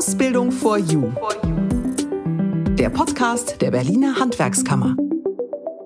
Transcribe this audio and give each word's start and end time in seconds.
Ausbildung 0.00 0.50
for 0.50 0.78
You. 0.78 1.12
Der 2.78 2.88
Podcast 2.88 3.60
der 3.60 3.70
Berliner 3.70 4.16
Handwerkskammer. 4.18 4.96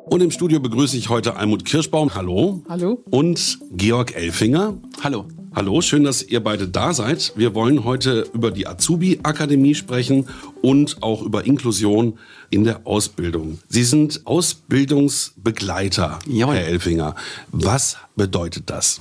Und 0.05 0.23
im 0.23 0.31
Studio 0.31 0.61
begrüße 0.61 0.97
ich 0.97 1.09
heute 1.09 1.35
Almut 1.35 1.65
Kirschbaum. 1.65 2.15
Hallo. 2.15 2.63
Hallo. 2.69 3.03
Und 3.11 3.59
Georg 3.73 4.15
Elfinger. 4.15 4.75
Hallo. 5.03 5.27
Hallo, 5.53 5.81
schön, 5.81 6.05
dass 6.05 6.23
ihr 6.23 6.39
beide 6.45 6.69
da 6.69 6.95
seid. 6.95 7.33
Wir 7.35 7.57
wollen 7.57 7.83
heute 7.83 8.29
über 8.33 8.53
die 8.53 8.69
Azubi-Akademie 8.69 9.75
sprechen 9.75 10.29
und 10.63 11.03
auch 11.03 11.21
über 11.23 11.45
Inklusion 11.45 12.17
in 12.51 12.63
der 12.63 12.87
Ausbildung. 12.87 13.59
Sie 13.69 13.83
sind 13.83 14.21
Ausbildungsbegleiter, 14.27 16.21
Jawohl. 16.29 16.55
Herr 16.55 16.69
Elfinger. 16.69 17.17
Was 17.51 17.97
bedeutet 18.15 18.71
das? 18.71 19.01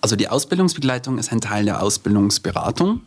Also 0.00 0.14
die 0.14 0.28
Ausbildungsbegleitung 0.28 1.18
ist 1.18 1.32
ein 1.32 1.40
Teil 1.40 1.64
der 1.64 1.82
Ausbildungsberatung. 1.82 3.00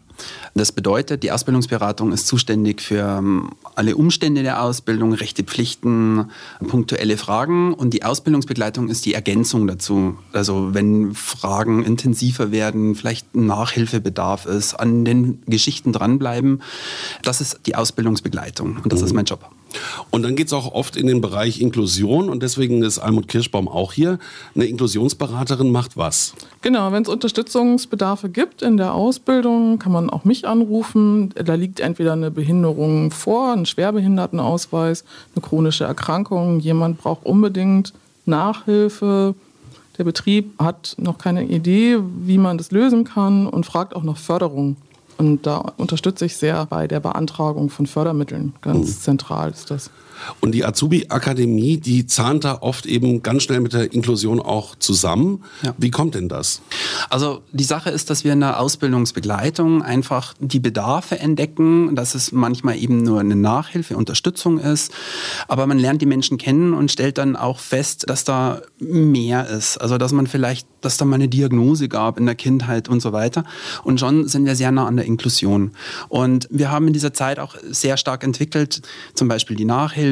Das 0.54 0.72
bedeutet, 0.72 1.24
die 1.24 1.32
Ausbildungsberatung 1.32 2.12
ist 2.12 2.28
zuständig 2.28 2.82
für 2.82 3.18
ähm, 3.20 3.52
alle 3.76 3.96
Umstände 3.96 4.44
der 4.44 4.62
Ausbildung, 4.62 5.14
Rechte, 5.14 5.44
Pflichten, 5.44 6.32
punktuelle 6.68 7.18
Fragen 7.18 7.74
und 7.74 7.94
die 7.94 8.04
Ausbildungsbegleitung 8.04 8.90
ist 8.90 9.06
die 9.06 9.14
Ergänzung 9.14 9.68
dazu. 9.68 10.18
Also 10.34 10.74
wenn 10.74 11.14
Fragen 11.14 11.84
intensiver 11.84 12.52
werden, 12.52 12.96
vielleicht 12.96 13.36
Nachhilfebedarf 13.36 14.46
ist, 14.46 14.74
an 14.74 15.06
den 15.06 15.42
Geschichten 15.46 15.94
dranbleiben, 15.94 16.62
das 17.24 17.42
ist 17.42 17.62
die 17.66 17.76
Ausbildungsbegleitung 17.76 18.80
und 18.84 18.94
das 18.94 19.02
ist 19.02 19.14
mein 19.14 19.26
Job. 19.26 19.50
Und 20.10 20.24
dann 20.24 20.36
geht 20.36 20.48
es 20.48 20.54
auch 20.54 20.74
oft 20.74 20.96
in 20.96 21.08
den 21.08 21.22
Bereich 21.22 21.62
Inklusion 21.62 22.30
und 22.30 22.42
deswegen 22.44 22.84
ist 22.84 23.00
Almut 23.00 23.28
Kirschbaum 23.28 23.68
auch 23.68 23.94
hier. 23.94 24.20
Eine 24.56 24.66
Inklusionsberaterin 24.66 25.72
macht 25.72 25.98
was? 25.98 26.34
Genau, 26.62 26.92
wenn 26.92 27.04
es 27.04 27.10
Unterstützungsbedarfe 27.10 28.30
gibt 28.30 28.62
in 28.62 28.78
der 28.78 28.94
Ausbildung, 28.94 29.80
kann 29.80 29.92
man 29.92 30.10
auch 30.10 30.24
mich 30.24 30.48
anrufen. 30.48 31.34
Da 31.36 31.56
liegt 31.56 31.80
entweder 31.80 32.14
eine 32.14 32.32
Behinderung 32.32 33.12
vor, 33.12 33.54
ein 33.54 33.66
Schwerbehindertenausweis, 33.66 35.04
eine 35.36 35.42
chronische 35.42 35.84
Erkrankung, 35.84 36.60
jemand 36.60 36.98
braucht 36.98 37.26
unbedingt 37.26 37.94
Nachhilfe. 38.26 39.36
Der 39.98 40.04
Betrieb 40.04 40.52
hat 40.60 40.96
noch 40.98 41.18
keine 41.18 41.44
Idee, 41.44 41.98
wie 42.20 42.38
man 42.38 42.58
das 42.58 42.72
lösen 42.72 43.04
kann 43.04 43.48
und 43.48 43.66
fragt 43.66 43.96
auch 43.96 44.04
nach 44.04 44.18
Förderung. 44.18 44.78
Und 45.18 45.46
da 45.48 45.58
unterstütze 45.78 46.26
ich 46.26 46.38
sehr 46.38 46.66
bei 46.66 46.88
der 46.88 47.00
Beantragung 47.00 47.70
von 47.70 47.88
Fördermitteln. 47.88 48.54
Ganz 48.62 49.02
zentral 49.02 49.52
ist 49.52 49.72
das. 49.72 49.90
Und 50.42 50.54
die 50.54 50.66
Azubi-Akademie, 50.66 51.78
die 51.78 52.06
zahnt 52.06 52.44
da 52.44 52.60
oft 52.62 52.86
eben 52.86 53.24
ganz 53.24 53.44
schnell 53.44 53.60
mit 53.60 53.74
der 53.74 53.94
Inklusion 53.94 54.40
auch 54.40 54.76
zusammen. 54.76 55.44
Ja. 55.62 55.74
Wie 55.78 55.92
kommt 55.92 56.16
denn 56.16 56.30
das? 56.30 56.62
Also 57.10 57.42
die 57.52 57.64
Sache 57.64 57.90
ist, 57.90 58.10
dass 58.10 58.24
wir 58.24 58.34
in 58.34 58.40
der 58.40 58.60
Ausbildungsbegleitung 58.60 59.82
einfach 59.82 60.34
die 60.40 60.60
Bedarfe 60.60 61.20
entdecken, 61.20 61.96
dass 61.96 62.16
es 62.16 62.32
manchmal 62.32 62.78
eben 62.78 63.04
nur 63.04 63.20
eine 63.20 63.36
Nachhilfe, 63.36 63.98
Unterstützung 63.98 64.60
ist. 64.60 64.92
Aber 65.48 65.68
man 65.68 65.80
lernt 65.80 66.02
die 66.02 66.06
Menschen 66.06 66.38
kennen 66.38 66.74
und 66.74 66.92
stellt 66.92 67.18
dann 67.18 67.36
auch 67.36 67.60
fest, 67.60 68.10
dass 68.10 68.24
da 68.24 68.62
mehr 68.80 69.48
ist. 69.48 69.78
Also 69.78 69.98
dass 69.98 70.12
man 70.12 70.28
vielleicht, 70.28 70.68
dass 70.82 70.98
da 70.98 71.06
mal 71.06 71.16
eine 71.16 71.28
Diagnose 71.28 71.90
gab 71.90 72.18
in 72.18 72.26
der 72.26 72.36
Kindheit 72.36 72.90
und 72.90 73.02
so 73.02 73.12
weiter. 73.14 73.44
Und 73.84 74.00
schon 74.00 74.28
sind 74.28 74.46
wir 74.46 74.56
sehr 74.56 74.72
nah 74.72 74.88
an 74.88 74.98
der 74.98 75.06
Inklusion. 75.06 75.72
Und 76.10 76.48
wir 76.52 76.72
haben 76.72 76.88
in 76.88 76.94
dieser 76.94 77.14
Zeit 77.14 77.40
auch 77.40 77.56
sehr 77.70 77.98
stark 77.98 78.24
entwickelt, 78.24 78.82
zum 79.14 79.28
Beispiel 79.28 79.56
die 79.56 79.66
Nachhilfe 79.66 80.07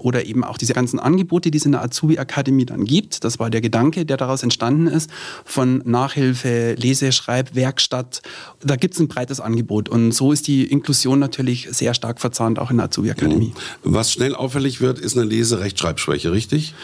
oder 0.00 0.24
eben 0.26 0.44
auch 0.44 0.58
diese 0.58 0.74
ganzen 0.74 0.98
Angebote, 0.98 1.50
die 1.50 1.58
es 1.58 1.64
in 1.64 1.72
der 1.72 1.82
Azubi-Akademie 1.82 2.66
dann 2.66 2.84
gibt. 2.84 3.24
Das 3.24 3.38
war 3.38 3.50
der 3.50 3.60
Gedanke, 3.60 4.04
der 4.04 4.16
daraus 4.16 4.42
entstanden 4.42 4.86
ist, 4.86 5.10
von 5.44 5.82
Nachhilfe, 5.84 6.74
Lese-, 6.74 7.12
Schreib-, 7.12 7.54
Werkstatt. 7.54 8.22
Da 8.62 8.76
gibt 8.76 8.94
es 8.94 9.00
ein 9.00 9.08
breites 9.08 9.40
Angebot. 9.40 9.88
Und 9.88 10.12
so 10.12 10.32
ist 10.32 10.46
die 10.46 10.64
Inklusion 10.64 11.18
natürlich 11.18 11.68
sehr 11.70 11.94
stark 11.94 12.20
verzahnt, 12.20 12.58
auch 12.58 12.70
in 12.70 12.78
der 12.78 12.86
Azubi-Akademie. 12.86 13.52
Was 13.84 14.12
schnell 14.12 14.34
auffällig 14.34 14.80
wird, 14.80 14.98
ist 14.98 15.16
eine 15.16 15.26
Lese-Rechtschreibschwäche, 15.26 16.32
richtig? 16.32 16.74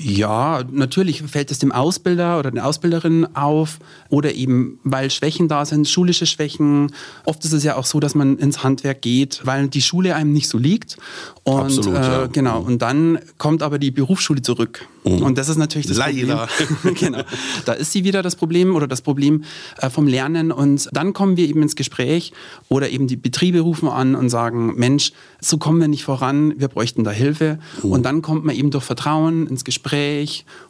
Ja, 0.00 0.62
natürlich 0.70 1.22
fällt 1.22 1.50
es 1.50 1.58
dem 1.58 1.72
Ausbilder 1.72 2.38
oder 2.38 2.52
der 2.52 2.64
Ausbilderin 2.64 3.26
auf 3.34 3.78
oder 4.10 4.32
eben, 4.32 4.78
weil 4.84 5.10
Schwächen 5.10 5.48
da 5.48 5.64
sind, 5.64 5.88
schulische 5.88 6.24
Schwächen. 6.24 6.92
Oft 7.24 7.44
ist 7.44 7.52
es 7.52 7.64
ja 7.64 7.74
auch 7.74 7.84
so, 7.84 7.98
dass 7.98 8.14
man 8.14 8.38
ins 8.38 8.62
Handwerk 8.62 9.02
geht, 9.02 9.40
weil 9.44 9.66
die 9.66 9.82
Schule 9.82 10.14
einem 10.14 10.32
nicht 10.32 10.48
so 10.48 10.56
liegt. 10.56 10.98
Und 11.42 11.62
Absolut, 11.62 11.96
äh, 11.96 12.00
ja. 12.00 12.26
genau, 12.26 12.60
und 12.60 12.80
dann 12.80 13.18
kommt 13.38 13.62
aber 13.62 13.80
die 13.80 13.90
Berufsschule 13.90 14.40
zurück. 14.40 14.86
Und 15.02 15.38
das 15.38 15.48
ist 15.48 15.56
natürlich 15.56 15.86
das 15.86 15.96
Leider. 15.96 16.46
Problem. 16.46 16.94
genau. 16.98 17.22
Da 17.64 17.72
ist 17.72 17.92
sie 17.92 18.04
wieder 18.04 18.22
das 18.22 18.36
Problem 18.36 18.76
oder 18.76 18.86
das 18.86 19.00
Problem 19.00 19.44
äh, 19.80 19.88
vom 19.88 20.06
Lernen 20.06 20.52
und 20.52 20.88
dann 20.92 21.12
kommen 21.12 21.36
wir 21.36 21.48
eben 21.48 21.62
ins 21.62 21.76
Gespräch 21.76 22.32
oder 22.68 22.90
eben 22.90 23.06
die 23.06 23.16
Betriebe 23.16 23.60
rufen 23.60 23.88
an 23.88 24.14
und 24.14 24.28
sagen, 24.28 24.74
Mensch, 24.76 25.12
so 25.40 25.56
kommen 25.56 25.80
wir 25.80 25.88
nicht 25.88 26.04
voran, 26.04 26.54
wir 26.58 26.68
bräuchten 26.68 27.04
da 27.04 27.10
Hilfe. 27.10 27.58
Und 27.82 28.04
dann 28.04 28.22
kommt 28.22 28.44
man 28.44 28.54
eben 28.54 28.70
durch 28.70 28.84
Vertrauen 28.84 29.46
ins 29.46 29.64
Gespräch 29.64 29.87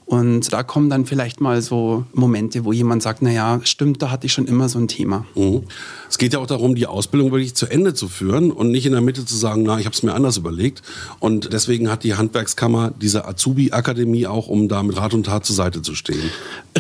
und 0.09 0.55
da 0.55 0.63
kommen 0.63 0.89
dann 0.89 1.05
vielleicht 1.05 1.43
mal 1.43 1.61
so 1.61 2.07
Momente, 2.15 2.65
wo 2.65 2.73
jemand 2.73 3.03
sagt, 3.03 3.21
naja, 3.21 3.61
stimmt, 3.65 4.01
da 4.01 4.11
hatte 4.11 4.25
ich 4.25 4.33
schon 4.33 4.47
immer 4.47 4.71
so 4.71 4.79
ein 4.79 4.89
Thema. 4.89 5.27
Mhm. 5.35 5.65
Es 6.09 6.17
geht 6.17 6.33
ja 6.33 6.39
auch 6.39 6.47
darum, 6.47 6.75
die 6.75 6.87
Ausbildung 6.87 7.31
wirklich 7.31 7.55
zu 7.55 7.67
Ende 7.67 7.93
zu 7.93 8.09
führen 8.09 8.51
und 8.51 8.71
nicht 8.71 8.87
in 8.87 8.93
der 8.93 9.03
Mitte 9.03 9.27
zu 9.27 9.37
sagen, 9.37 9.65
na, 9.65 9.79
ich 9.79 9.85
habe 9.85 9.95
es 9.95 10.03
mir 10.03 10.15
anders 10.15 10.39
überlegt. 10.39 10.81
Und 11.19 11.53
deswegen 11.53 11.91
hat 11.91 12.05
die 12.05 12.15
Handwerkskammer 12.15 12.91
diese 12.99 13.29
Azubi-Akademie 13.29 14.27
auch, 14.27 14.49
um 14.49 14.69
da 14.69 14.83
mit 14.83 14.97
Rat 14.97 15.13
und 15.13 15.27
Tat 15.27 15.45
zur 15.45 15.55
Seite 15.55 15.83
zu 15.83 15.95
stehen. 15.95 16.31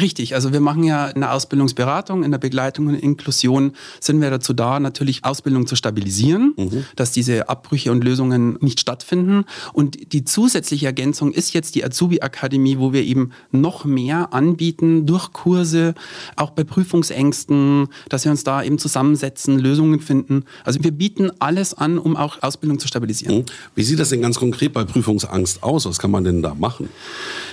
Richtig, 0.00 0.34
also 0.34 0.54
wir 0.54 0.60
machen 0.60 0.82
ja 0.84 1.08
in 1.08 1.20
der 1.20 1.34
Ausbildungsberatung, 1.34 2.24
in 2.24 2.30
der 2.30 2.38
Begleitung 2.38 2.86
und 2.86 2.94
Inklusion 2.94 3.72
sind 4.00 4.22
wir 4.22 4.30
dazu 4.30 4.54
da, 4.54 4.80
natürlich 4.80 5.26
Ausbildung 5.26 5.66
zu 5.66 5.76
stabilisieren, 5.76 6.54
dass 6.96 7.12
diese 7.12 7.50
Abbrüche 7.50 7.92
und 7.92 8.02
Lösungen 8.02 8.56
nicht 8.62 8.80
stattfinden. 8.80 9.44
Und 9.74 10.14
die 10.14 10.24
zusätzliche 10.24 10.86
Ergänzung 10.86 11.32
ist 11.32 11.52
jetzt 11.52 11.74
die 11.74 11.84
Azubi-Akademie, 11.84 12.27
wo 12.78 12.92
wir 12.92 13.02
eben 13.02 13.30
noch 13.52 13.84
mehr 13.84 14.32
anbieten 14.32 15.06
durch 15.06 15.32
Kurse, 15.32 15.94
auch 16.36 16.50
bei 16.50 16.64
Prüfungsängsten, 16.64 17.88
dass 18.08 18.24
wir 18.24 18.30
uns 18.30 18.44
da 18.44 18.62
eben 18.62 18.78
zusammensetzen, 18.78 19.58
Lösungen 19.58 20.00
finden. 20.00 20.44
Also 20.64 20.82
wir 20.82 20.90
bieten 20.90 21.30
alles 21.38 21.74
an, 21.74 21.98
um 21.98 22.16
auch 22.16 22.42
Ausbildung 22.42 22.78
zu 22.78 22.88
stabilisieren. 22.88 23.38
Mhm. 23.38 23.44
Wie 23.74 23.82
sieht 23.82 23.98
das 23.98 24.10
denn 24.10 24.22
ganz 24.22 24.38
konkret 24.38 24.72
bei 24.72 24.84
Prüfungsangst 24.84 25.62
aus? 25.62 25.86
Was 25.86 25.98
kann 25.98 26.10
man 26.10 26.24
denn 26.24 26.42
da 26.42 26.54
machen? 26.54 26.88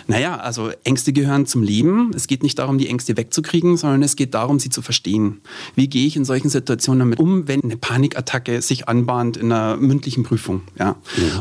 Naja, 0.08 0.38
also 0.38 0.72
Ängste 0.84 1.14
gehören 1.14 1.46
zum 1.47 1.64
Leben. 1.64 2.12
Es 2.16 2.28
geht 2.28 2.44
nicht 2.44 2.59
darum, 2.59 2.78
die 2.78 2.88
Ängste 2.88 3.18
wegzukriegen, 3.18 3.78
sondern 3.78 4.03
es 4.03 4.16
geht 4.16 4.34
darum, 4.34 4.59
sie 4.59 4.69
zu 4.69 4.81
verstehen. 4.81 5.41
Wie 5.75 5.88
gehe 5.88 6.06
ich 6.06 6.16
in 6.16 6.25
solchen 6.25 6.50
Situationen 6.50 7.00
damit 7.00 7.19
um, 7.19 7.47
wenn 7.47 7.64
eine 7.64 7.78
Panikattacke 7.78 8.62
sich 8.62 8.88
anbahnt 8.88 9.38
in 9.38 9.52
einer 9.52 9.78
mündlichen 9.78 10.24
Prüfung? 10.24 10.62
Ja. 10.78 10.96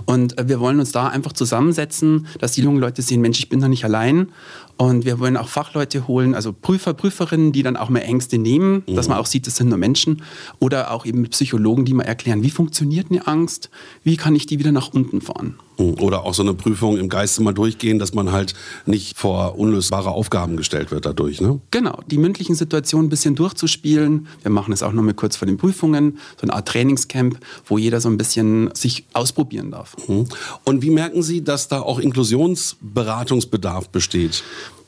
Und 0.06 0.38
äh, 0.38 0.48
wir 0.48 0.60
wollen 0.60 0.80
uns 0.80 0.92
da 0.92 1.08
einfach 1.08 1.32
zusammensetzen, 1.32 2.26
dass 2.38 2.52
die 2.52 2.62
jungen 2.62 2.78
Leute 2.78 3.02
sehen, 3.02 3.22
Mensch, 3.24 3.38
ich 3.38 3.48
bin 3.48 3.60
da 3.60 3.68
nicht 3.68 3.84
allein. 3.84 4.28
Und 4.76 5.04
wir 5.04 5.20
wollen 5.20 5.36
auch 5.36 5.48
Fachleute 5.48 6.08
holen, 6.08 6.34
also 6.34 6.52
Prüfer, 6.52 6.94
Prüferinnen, 6.94 7.52
die 7.52 7.62
dann 7.62 7.76
auch 7.76 7.88
mehr 7.88 8.04
Ängste 8.04 8.38
nehmen, 8.38 8.82
dass 8.86 9.08
man 9.08 9.18
auch 9.18 9.26
sieht, 9.26 9.46
das 9.46 9.56
sind 9.56 9.68
nur 9.68 9.78
Menschen. 9.78 10.22
Oder 10.58 10.90
auch 10.90 11.06
eben 11.06 11.20
mit 11.20 11.30
Psychologen, 11.30 11.84
die 11.84 11.94
mal 11.94 12.02
erklären, 12.04 12.42
wie 12.42 12.50
funktioniert 12.50 13.06
eine 13.10 13.26
Angst? 13.26 13.70
Wie 14.02 14.16
kann 14.16 14.34
ich 14.34 14.46
die 14.46 14.58
wieder 14.58 14.72
nach 14.72 14.92
unten 14.92 15.20
fahren? 15.20 15.56
Mhm. 15.78 15.94
Oder 16.00 16.24
auch 16.24 16.34
so 16.34 16.42
eine 16.42 16.54
Prüfung 16.54 16.98
im 16.98 17.08
Geiste 17.08 17.42
mal 17.42 17.52
durchgehen, 17.52 17.98
dass 17.98 18.14
man 18.14 18.32
halt 18.32 18.54
nicht 18.86 19.18
vor 19.18 19.58
unlösbare 19.58 20.10
Aufgaben 20.10 20.56
gestellt 20.56 20.90
wird 20.90 21.06
dadurch. 21.06 21.40
Ne? 21.40 21.60
Genau, 21.70 22.00
die 22.10 22.18
mündlichen 22.18 22.54
Situationen 22.54 23.06
ein 23.06 23.10
bisschen 23.10 23.34
durchzuspielen. 23.34 24.26
Wir 24.42 24.50
machen 24.50 24.72
es 24.72 24.82
auch 24.82 24.92
noch 24.92 25.02
mal 25.02 25.14
kurz 25.14 25.36
vor 25.36 25.46
den 25.46 25.56
Prüfungen, 25.56 26.18
so 26.36 26.42
eine 26.42 26.52
Art 26.52 26.68
Trainingscamp, 26.68 27.38
wo 27.66 27.78
jeder 27.78 28.00
so 28.00 28.08
ein 28.08 28.16
bisschen 28.16 28.70
sich 28.74 29.04
ausprobieren 29.12 29.70
darf. 29.70 29.96
Mhm. 30.08 30.26
Und 30.64 30.82
wie 30.82 30.90
merken 30.90 31.22
Sie, 31.22 31.42
dass 31.42 31.68
da 31.68 31.80
auch 31.80 31.98
Inklusionsberatungsbedarf 31.98 33.88
besteht? 33.88 34.42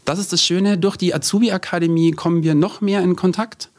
Das 0.06 0.20
ist 0.20 0.32
das 0.32 0.40
Schöne, 0.40 0.78
durch 0.78 0.96
die 0.96 1.12
Azubi-Akademie 1.12 2.12
kommen 2.12 2.44
wir 2.44 2.54
noch 2.54 2.80
mehr 2.80 3.02
in 3.02 3.16
Kontakt 3.16 3.70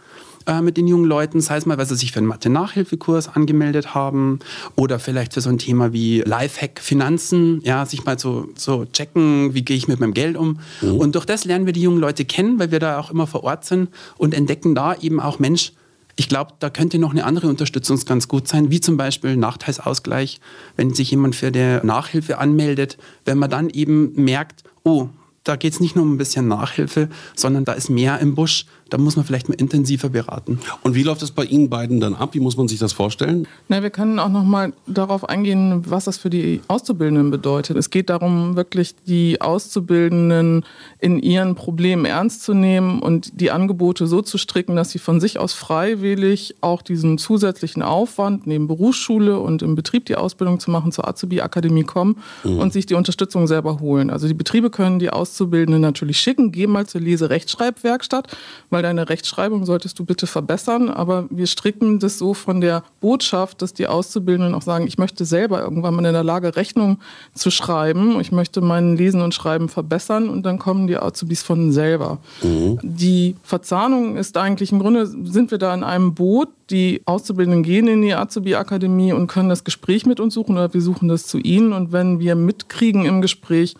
äh, 0.45 0.61
mit 0.61 0.75
den 0.75 0.85
jungen 0.85 1.05
Leuten, 1.05 1.39
sei 1.39 1.55
es 1.55 1.65
mal, 1.65 1.77
weil 1.77 1.85
sie 1.85 1.95
sich 1.95 2.11
für 2.11 2.19
einen 2.19 2.27
Mathe-Nachhilfekurs 2.27 3.29
angemeldet 3.33 3.95
haben 3.95 4.39
oder 4.75 4.99
vielleicht 4.99 5.33
für 5.33 5.39
so 5.39 5.49
ein 5.49 5.57
Thema 5.57 5.93
wie 5.93 6.19
Lifehack 6.19 6.81
Finanzen, 6.81 7.61
ja, 7.63 7.85
sich 7.85 8.03
mal 8.03 8.19
so, 8.19 8.49
so 8.55 8.83
checken, 8.83 9.53
wie 9.53 9.61
gehe 9.61 9.77
ich 9.77 9.87
mit 9.87 10.01
meinem 10.01 10.13
Geld 10.13 10.35
um. 10.35 10.59
Und 10.81 11.15
durch 11.15 11.23
das 11.23 11.45
lernen 11.45 11.65
wir 11.65 11.71
die 11.71 11.81
jungen 11.81 11.99
Leute 11.99 12.25
kennen, 12.25 12.59
weil 12.59 12.71
wir 12.71 12.79
da 12.79 12.99
auch 12.99 13.09
immer 13.09 13.25
vor 13.25 13.45
Ort 13.45 13.63
sind 13.63 13.89
und 14.17 14.33
entdecken 14.33 14.75
da 14.75 14.95
eben 14.95 15.21
auch, 15.21 15.39
Mensch, 15.39 15.71
ich 16.17 16.27
glaube, 16.27 16.51
da 16.59 16.69
könnte 16.69 16.99
noch 16.99 17.11
eine 17.11 17.23
andere 17.23 17.47
Unterstützung 17.47 17.97
ganz 18.03 18.27
gut 18.27 18.49
sein, 18.49 18.69
wie 18.69 18.81
zum 18.81 18.97
Beispiel 18.97 19.37
Nachteilsausgleich, 19.37 20.41
wenn 20.75 20.93
sich 20.93 21.09
jemand 21.11 21.37
für 21.37 21.53
die 21.53 21.79
Nachhilfe 21.83 22.37
anmeldet, 22.37 22.97
wenn 23.23 23.37
man 23.37 23.49
dann 23.49 23.69
eben 23.69 24.11
merkt, 24.15 24.63
oh, 24.83 25.07
da 25.47 25.55
geht 25.55 25.73
es 25.73 25.79
nicht 25.79 25.95
nur 25.95 26.03
um 26.03 26.13
ein 26.13 26.17
bisschen 26.17 26.47
Nachhilfe, 26.47 27.09
sondern 27.35 27.65
da 27.65 27.73
ist 27.73 27.89
mehr 27.89 28.19
im 28.19 28.35
Busch. 28.35 28.65
Da 28.89 28.97
muss 28.97 29.15
man 29.15 29.25
vielleicht 29.25 29.49
mal 29.49 29.55
intensiver 29.55 30.09
beraten. 30.09 30.59
Und 30.83 30.95
wie 30.95 31.03
läuft 31.03 31.21
das 31.21 31.31
bei 31.31 31.43
Ihnen 31.43 31.69
beiden 31.69 31.99
dann 31.99 32.15
ab? 32.15 32.33
Wie 32.33 32.39
muss 32.39 32.57
man 32.57 32.67
sich 32.67 32.79
das 32.79 32.93
vorstellen? 32.93 33.47
Na, 33.67 33.83
wir 33.83 33.89
können 33.89 34.19
auch 34.19 34.29
noch 34.29 34.43
mal 34.43 34.73
darauf 34.85 35.27
eingehen, 35.27 35.83
was 35.89 36.05
das 36.05 36.17
für 36.17 36.29
die 36.29 36.61
Auszubildenden 36.67 37.31
bedeutet. 37.31 37.77
Es 37.77 37.89
geht 37.89 38.09
darum, 38.09 38.55
wirklich 38.55 38.95
die 39.07 39.41
Auszubildenden 39.41 40.65
in 40.99 41.19
ihren 41.19 41.55
Problemen 41.55 42.05
ernst 42.05 42.43
zu 42.43 42.53
nehmen 42.53 43.01
und 43.01 43.39
die 43.39 43.51
Angebote 43.51 44.07
so 44.07 44.21
zu 44.21 44.37
stricken, 44.37 44.75
dass 44.75 44.91
sie 44.91 44.99
von 44.99 45.19
sich 45.19 45.39
aus 45.39 45.53
freiwillig 45.53 46.55
auch 46.61 46.81
diesen 46.81 47.17
zusätzlichen 47.17 47.81
Aufwand 47.81 48.47
neben 48.47 48.67
Berufsschule 48.67 49.39
und 49.39 49.61
im 49.61 49.75
Betrieb 49.75 50.05
die 50.05 50.15
Ausbildung 50.15 50.59
zu 50.59 50.71
machen 50.71 50.91
zur 50.91 51.07
Azubi-Akademie 51.07 51.83
kommen 51.83 52.17
mhm. 52.43 52.59
und 52.59 52.73
sich 52.73 52.85
die 52.85 52.95
Unterstützung 52.95 53.47
selber 53.47 53.79
holen. 53.79 54.09
Also 54.09 54.27
die 54.27 54.33
Betriebe 54.33 54.69
können 54.69 54.99
die 54.99 55.09
Auszubildenden 55.09 55.81
natürlich 55.81 56.19
schicken, 56.19 56.51
geh 56.51 56.67
mal 56.67 56.85
zur 56.85 57.01
Lese-Rechtschreibwerkstatt, 57.01 58.35
weil 58.69 58.76
deine 58.81 59.09
Rechtschreibung 59.09 59.65
solltest 59.65 59.99
du 59.99 60.05
bitte 60.05 60.27
verbessern. 60.27 60.89
Aber 60.89 61.25
wir 61.29 61.47
stricken 61.47 61.99
das 61.99 62.17
so 62.17 62.33
von 62.33 62.61
der 62.61 62.83
Botschaft, 62.99 63.61
dass 63.61 63.73
die 63.73 63.87
Auszubildenden 63.87 64.55
auch 64.55 64.61
sagen, 64.61 64.87
ich 64.87 64.97
möchte 64.97 65.25
selber 65.25 65.61
irgendwann 65.61 65.95
mal 65.95 66.05
in 66.05 66.13
der 66.13 66.23
Lage, 66.23 66.55
Rechnung 66.55 66.99
zu 67.33 67.51
schreiben. 67.51 68.19
Ich 68.19 68.31
möchte 68.31 68.61
mein 68.61 68.97
Lesen 68.97 69.21
und 69.21 69.33
Schreiben 69.33 69.69
verbessern 69.69 70.29
und 70.29 70.45
dann 70.45 70.59
kommen 70.59 70.87
die 70.87 70.97
Azubis 70.97 71.43
von 71.43 71.71
selber. 71.71 72.19
Mhm. 72.41 72.79
Die 72.81 73.35
Verzahnung 73.43 74.17
ist 74.17 74.37
eigentlich 74.37 74.71
im 74.71 74.79
Grunde, 74.79 75.07
sind 75.07 75.51
wir 75.51 75.57
da 75.57 75.73
in 75.73 75.83
einem 75.83 76.13
Boot. 76.13 76.49
Die 76.69 77.01
Auszubildenden 77.05 77.63
gehen 77.63 77.87
in 77.87 78.01
die 78.01 78.13
Azubi-Akademie 78.13 79.13
und 79.13 79.27
können 79.27 79.49
das 79.49 79.63
Gespräch 79.63 80.05
mit 80.05 80.19
uns 80.19 80.33
suchen 80.33 80.57
oder 80.57 80.73
wir 80.73 80.81
suchen 80.81 81.07
das 81.07 81.25
zu 81.25 81.37
ihnen. 81.37 81.73
Und 81.73 81.91
wenn 81.91 82.19
wir 82.19 82.35
mitkriegen 82.35 83.05
im 83.05 83.21
Gespräch, 83.21 83.75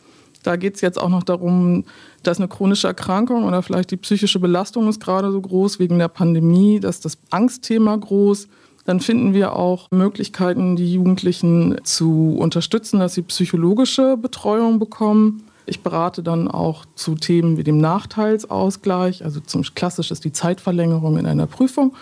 da 0.48 0.56
geht 0.56 0.76
es 0.76 0.82
jetzt 0.82 1.00
auch 1.00 1.10
noch 1.10 1.24
darum, 1.24 1.84
dass 2.24 2.38
eine 2.38 2.48
chronische 2.48 2.88
Erkrankung 2.88 3.44
oder 3.44 3.62
vielleicht 3.62 3.92
die 3.92 3.98
psychische 3.98 4.40
Belastung 4.40 4.88
ist 4.88 5.02
gerade 5.02 5.30
so 5.30 5.42
groß 5.42 5.78
wegen 5.78 6.00
der 6.00 6.08
Pandemie, 6.08 6.80
dass 6.80 7.02
das 7.02 7.18
Angstthema 7.32 7.96
groß. 7.98 8.48
Dann 8.86 9.02
finden 9.02 9.34
wir 9.34 9.58
auch 9.58 9.92
Möglichkeiten, 9.92 10.78
die 10.78 10.94
Jugendlichen 10.94 11.76
zu 11.84 12.38
unterstützen, 12.40 13.00
dass 13.00 13.16
sie 13.16 13.24
psychologische 13.24 14.16
Betreuung 14.16 14.80
bekommen. 14.80 15.44
Ich 15.66 15.82
berate 15.82 16.24
dann 16.24 16.48
auch 16.48 16.86
zu 16.96 17.16
Themen 17.16 17.58
wie 17.58 17.66
dem 17.66 17.80
Nachteilsausgleich. 17.80 19.26
Also 19.26 19.42
zum 19.42 19.64
klassisch 19.64 20.12
ist 20.12 20.24
die 20.24 20.32
Zeitverlängerung 20.32 21.18
in 21.18 21.26
einer 21.26 21.48
Prüfung, 21.48 21.94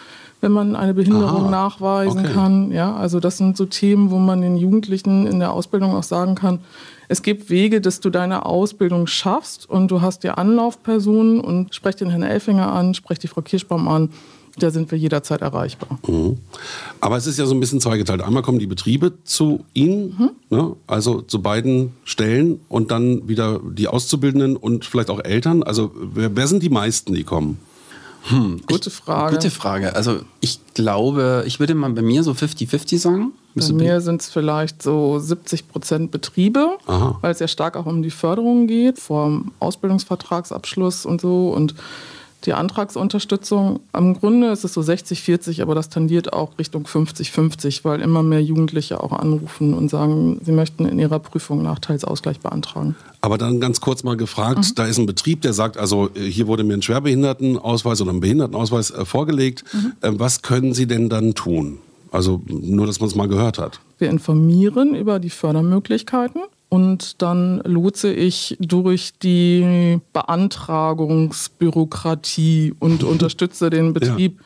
wenn 0.46 0.52
man 0.52 0.76
eine 0.76 0.94
Behinderung 0.94 1.46
Aha, 1.46 1.50
nachweisen 1.50 2.20
okay. 2.20 2.34
kann. 2.34 2.72
Ja, 2.72 2.96
also 2.96 3.20
das 3.20 3.40
sind 3.40 3.58
so 3.58 3.66
Themen, 3.66 4.12
wo 4.12 4.20
man 4.20 4.42
den 4.42 4.58
Jugendlichen 4.58 5.26
in 5.26 5.40
der 5.40 5.52
Ausbildung 5.52 5.96
auch 5.96 6.04
sagen 6.04 6.36
kann, 6.36 6.60
es 7.08 7.24
gibt 7.24 7.50
Wege, 7.50 7.82
dass 7.82 8.00
du 8.00 8.12
deine 8.12 8.46
Ausbildung 8.46 9.08
schaffst 9.08 9.68
und 9.68 9.90
du 9.90 10.02
hast 10.02 10.24
dir 10.24 10.38
Anlaufpersonen 10.38 11.40
und 11.40 11.74
sprech 11.74 11.96
den 11.96 12.12
Herrn 12.12 12.22
Elfinger 12.22 12.72
an, 12.72 12.94
sprech 12.94 13.18
die 13.18 13.28
Frau 13.28 13.42
Kirschbaum 13.42 13.88
an. 13.88 14.10
Da 14.58 14.70
sind 14.70 14.92
wir 14.92 14.98
jederzeit 15.00 15.42
erreichbar. 15.42 16.00
Mhm. 16.08 16.38
Aber 17.02 17.18
es 17.18 17.26
ist 17.26 17.40
ja 17.40 17.46
so 17.48 17.56
ein 17.56 17.60
bisschen 17.60 17.82
zweigeteilt. 17.82 18.22
Einmal 18.22 18.44
kommen 18.44 18.60
die 18.60 18.68
Betriebe 18.68 19.14
zu 19.24 19.66
Ihnen, 19.74 20.16
mhm. 20.18 20.30
ne? 20.56 20.76
also 20.86 21.22
zu 21.22 21.42
beiden 21.42 21.94
Stellen 22.04 22.62
und 22.70 22.92
dann 22.92 23.28
wieder 23.28 23.60
die 23.68 23.88
Auszubildenden 23.88 24.56
und 24.56 24.86
vielleicht 24.86 25.10
auch 25.10 25.24
Eltern. 25.24 25.64
Also 25.64 25.92
wer, 25.96 26.36
wer 26.36 26.48
sind 26.48 26.62
die 26.62 26.70
meisten, 26.70 27.16
die 27.16 27.24
kommen? 27.24 27.58
Hm, 28.28 28.62
gute 28.68 28.90
Frage. 28.90 29.36
Gute 29.36 29.52
Frage. 29.52 29.96
Also 29.96 30.20
ich 30.42 30.60
glaube, 30.74 31.44
ich 31.46 31.60
würde 31.60 31.76
mal 31.76 31.92
bei 31.92 32.02
mir 32.02 32.24
so 32.24 32.32
50-50 32.32 32.98
sagen. 32.98 33.34
Bei 33.54 33.72
mir 33.72 34.02
sind 34.02 34.22
es 34.22 34.30
vielleicht 34.30 34.84
so 34.84 35.18
70 35.18 35.70
Prozent 35.70 36.12
Betriebe, 36.12 36.78
Aha. 36.88 37.18
weil 37.22 37.32
es 37.32 37.40
ja 37.40 37.48
stark 37.48 37.78
auch 37.78 37.86
um 37.86 38.02
die 38.02 38.12
Förderung 38.12 38.68
geht, 38.68 39.00
vor 39.00 39.28
dem 39.28 39.52
Ausbildungsvertragsabschluss 39.60 41.06
und 41.06 41.22
so. 41.22 41.50
Und 41.52 41.74
die 42.46 42.54
Antragsunterstützung. 42.54 43.80
Am 43.92 44.14
Grunde 44.14 44.52
ist 44.52 44.64
es 44.64 44.74
so 44.74 44.82
60-40, 44.82 45.62
aber 45.62 45.76
das 45.76 45.90
tendiert 45.90 46.34
auch 46.34 46.58
Richtung 46.58 46.86
50-50, 46.86 47.82
weil 47.84 48.02
immer 48.02 48.24
mehr 48.24 48.42
Jugendliche 48.42 49.04
auch 49.04 49.12
anrufen 49.12 49.74
und 49.74 49.90
sagen, 49.90 50.40
sie 50.44 50.52
möchten 50.52 50.86
in 50.86 51.00
ihrer 51.00 51.20
Prüfung 51.20 51.64
Nachteilsausgleich 51.64 52.40
beantragen. 52.40 52.96
Aber 53.22 53.38
dann 53.38 53.60
ganz 53.60 53.82
kurz 53.82 54.04
mal 54.04 54.18
gefragt, 54.18 54.60
mhm. 54.60 54.76
da 54.76 54.86
ist 54.86 54.98
ein 54.98 55.06
Betrieb, 55.06 55.42
der 55.42 55.54
sagt, 55.54 55.78
also 55.78 56.10
äh, 56.16 56.22
hier 56.22 56.48
wurde 56.48 56.64
mir 56.64 56.76
ein 56.76 56.82
Schwerbehindertenausweis 56.82 58.02
oder 58.02 58.12
ein 58.12 58.20
Behindertenausweis 58.20 58.92
äh, 58.92 59.06
vorgelegt. 59.06 59.64
Mhm. 59.74 59.94
Äh, 60.02 60.12
was 60.14 60.42
können 60.42 60.74
Sie 60.74 60.88
denn 60.88 61.10
dann 61.10 61.34
tun? 61.34 61.80
Also 62.12 62.42
nur, 62.48 62.86
dass 62.86 63.00
man 63.00 63.10
es 63.10 63.16
mal 63.16 63.28
gehört 63.28 63.58
hat. 63.58 63.80
Wir 63.98 64.10
informieren 64.10 64.96
über 64.96 65.20
die 65.20 65.30
Fördermöglichkeiten 65.30 66.42
und 66.76 67.22
dann 67.22 67.62
lotse 67.64 68.12
ich 68.12 68.58
durch 68.60 69.14
die 69.18 70.02
Beantragungsbürokratie 70.12 72.74
und 72.80 73.02
unterstütze 73.06 73.70
den 73.70 73.94
Betrieb. 73.94 74.40
Ja. 74.40 74.46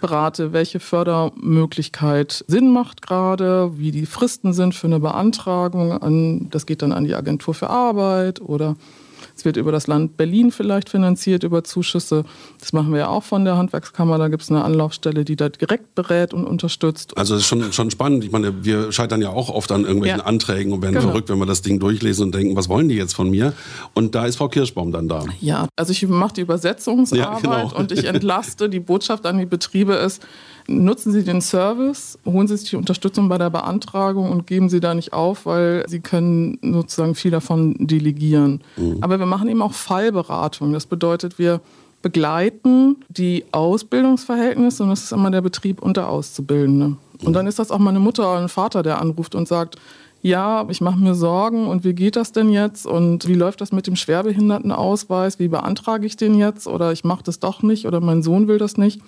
Berate, 0.00 0.52
welche 0.52 0.80
Fördermöglichkeit 0.80 2.44
Sinn 2.48 2.72
macht 2.72 3.02
gerade, 3.02 3.78
wie 3.78 3.92
die 3.92 4.06
Fristen 4.06 4.52
sind 4.52 4.74
für 4.74 4.88
eine 4.88 4.98
Beantragung. 5.00 6.48
das 6.50 6.66
geht 6.66 6.82
dann 6.82 6.92
an 6.92 7.04
die 7.04 7.16
Agentur 7.16 7.54
für 7.54 7.70
Arbeit 7.70 8.40
oder 8.40 8.76
es 9.36 9.44
wird 9.44 9.56
über 9.56 9.72
das 9.72 9.86
Land 9.86 10.16
Berlin 10.16 10.50
vielleicht 10.50 10.88
finanziert, 10.88 11.44
über 11.44 11.64
Zuschüsse. 11.64 12.24
Das 12.58 12.72
machen 12.72 12.92
wir 12.92 13.00
ja 13.00 13.08
auch 13.08 13.22
von 13.22 13.44
der 13.44 13.56
Handwerkskammer. 13.56 14.18
Da 14.18 14.28
gibt 14.28 14.42
es 14.42 14.50
eine 14.50 14.64
Anlaufstelle, 14.64 15.24
die 15.24 15.36
da 15.36 15.48
direkt 15.48 15.94
berät 15.94 16.34
und 16.34 16.46
unterstützt. 16.46 17.16
Also 17.16 17.34
das 17.34 17.42
ist 17.42 17.48
schon, 17.48 17.72
schon 17.72 17.90
spannend. 17.90 18.24
Ich 18.24 18.30
meine, 18.30 18.64
wir 18.64 18.92
scheitern 18.92 19.22
ja 19.22 19.30
auch 19.30 19.50
oft 19.50 19.70
an 19.72 19.82
irgendwelchen 19.84 20.20
ja. 20.20 20.26
Anträgen 20.26 20.72
und 20.72 20.82
werden 20.82 20.94
genau. 20.94 21.08
verrückt, 21.08 21.28
wenn 21.28 21.38
wir 21.38 21.46
das 21.46 21.62
Ding 21.62 21.78
durchlesen 21.78 22.26
und 22.26 22.34
denken, 22.34 22.56
was 22.56 22.68
wollen 22.68 22.88
die 22.88 22.96
jetzt 22.96 23.14
von 23.14 23.30
mir? 23.30 23.52
Und 23.94 24.14
da 24.14 24.26
ist 24.26 24.36
Frau 24.36 24.48
Kirschbaum 24.48 24.92
dann 24.92 25.08
da. 25.08 25.24
Ja, 25.40 25.68
also 25.76 25.92
ich 25.92 26.06
mache 26.06 26.34
die 26.34 26.40
Übersetzungsarbeit 26.42 27.42
ja, 27.44 27.62
genau. 27.62 27.76
und 27.76 27.92
ich 27.92 28.04
entlaste. 28.04 28.68
Die 28.68 28.80
Botschaft 28.80 29.26
an 29.26 29.38
die 29.38 29.46
Betriebe 29.46 29.94
ist, 29.94 30.22
nutzen 30.68 31.12
Sie 31.12 31.24
den 31.24 31.40
Service, 31.40 32.18
holen 32.24 32.46
Sie 32.46 32.56
sich 32.56 32.70
die 32.70 32.76
Unterstützung 32.76 33.28
bei 33.28 33.38
der 33.38 33.50
Beantragung 33.50 34.30
und 34.30 34.46
geben 34.46 34.68
Sie 34.68 34.80
da 34.80 34.94
nicht 34.94 35.12
auf, 35.12 35.46
weil 35.46 35.84
Sie 35.88 36.00
können 36.00 36.58
sozusagen 36.62 37.14
viel 37.14 37.30
davon 37.30 37.74
delegieren. 37.78 38.60
Mhm. 38.76 38.98
Aber 39.00 39.18
wir 39.18 39.26
machen 39.26 39.48
eben 39.48 39.62
auch 39.62 39.72
Fallberatung. 39.72 40.72
Das 40.72 40.86
bedeutet, 40.86 41.38
wir 41.38 41.60
begleiten 42.02 42.96
die 43.08 43.44
Ausbildungsverhältnisse 43.50 44.82
und 44.84 44.90
das 44.90 45.04
ist 45.04 45.12
immer 45.12 45.30
der 45.30 45.40
Betrieb 45.40 45.82
und 45.82 45.96
der 45.96 46.08
Auszubildende. 46.08 46.96
Und 47.24 47.32
dann 47.32 47.46
ist 47.46 47.58
das 47.58 47.70
auch 47.70 47.78
meine 47.78 47.98
Mutter 47.98 48.30
oder 48.30 48.40
ein 48.40 48.48
Vater, 48.48 48.82
der 48.82 49.00
anruft 49.00 49.34
und 49.34 49.48
sagt, 49.48 49.76
ja, 50.20 50.66
ich 50.68 50.80
mache 50.80 50.98
mir 50.98 51.14
Sorgen 51.14 51.66
und 51.66 51.84
wie 51.84 51.94
geht 51.94 52.16
das 52.16 52.32
denn 52.32 52.50
jetzt 52.50 52.86
und 52.86 53.26
wie 53.26 53.34
läuft 53.34 53.60
das 53.60 53.72
mit 53.72 53.86
dem 53.86 53.96
Schwerbehindertenausweis, 53.96 55.38
wie 55.38 55.48
beantrage 55.48 56.06
ich 56.06 56.16
den 56.16 56.34
jetzt 56.34 56.66
oder 56.66 56.92
ich 56.92 57.04
mache 57.04 57.22
das 57.24 57.38
doch 57.38 57.62
nicht 57.62 57.86
oder 57.86 58.00
mein 58.00 58.22
Sohn 58.22 58.48
will 58.48 58.58
das 58.58 58.76
nicht. 58.76 59.00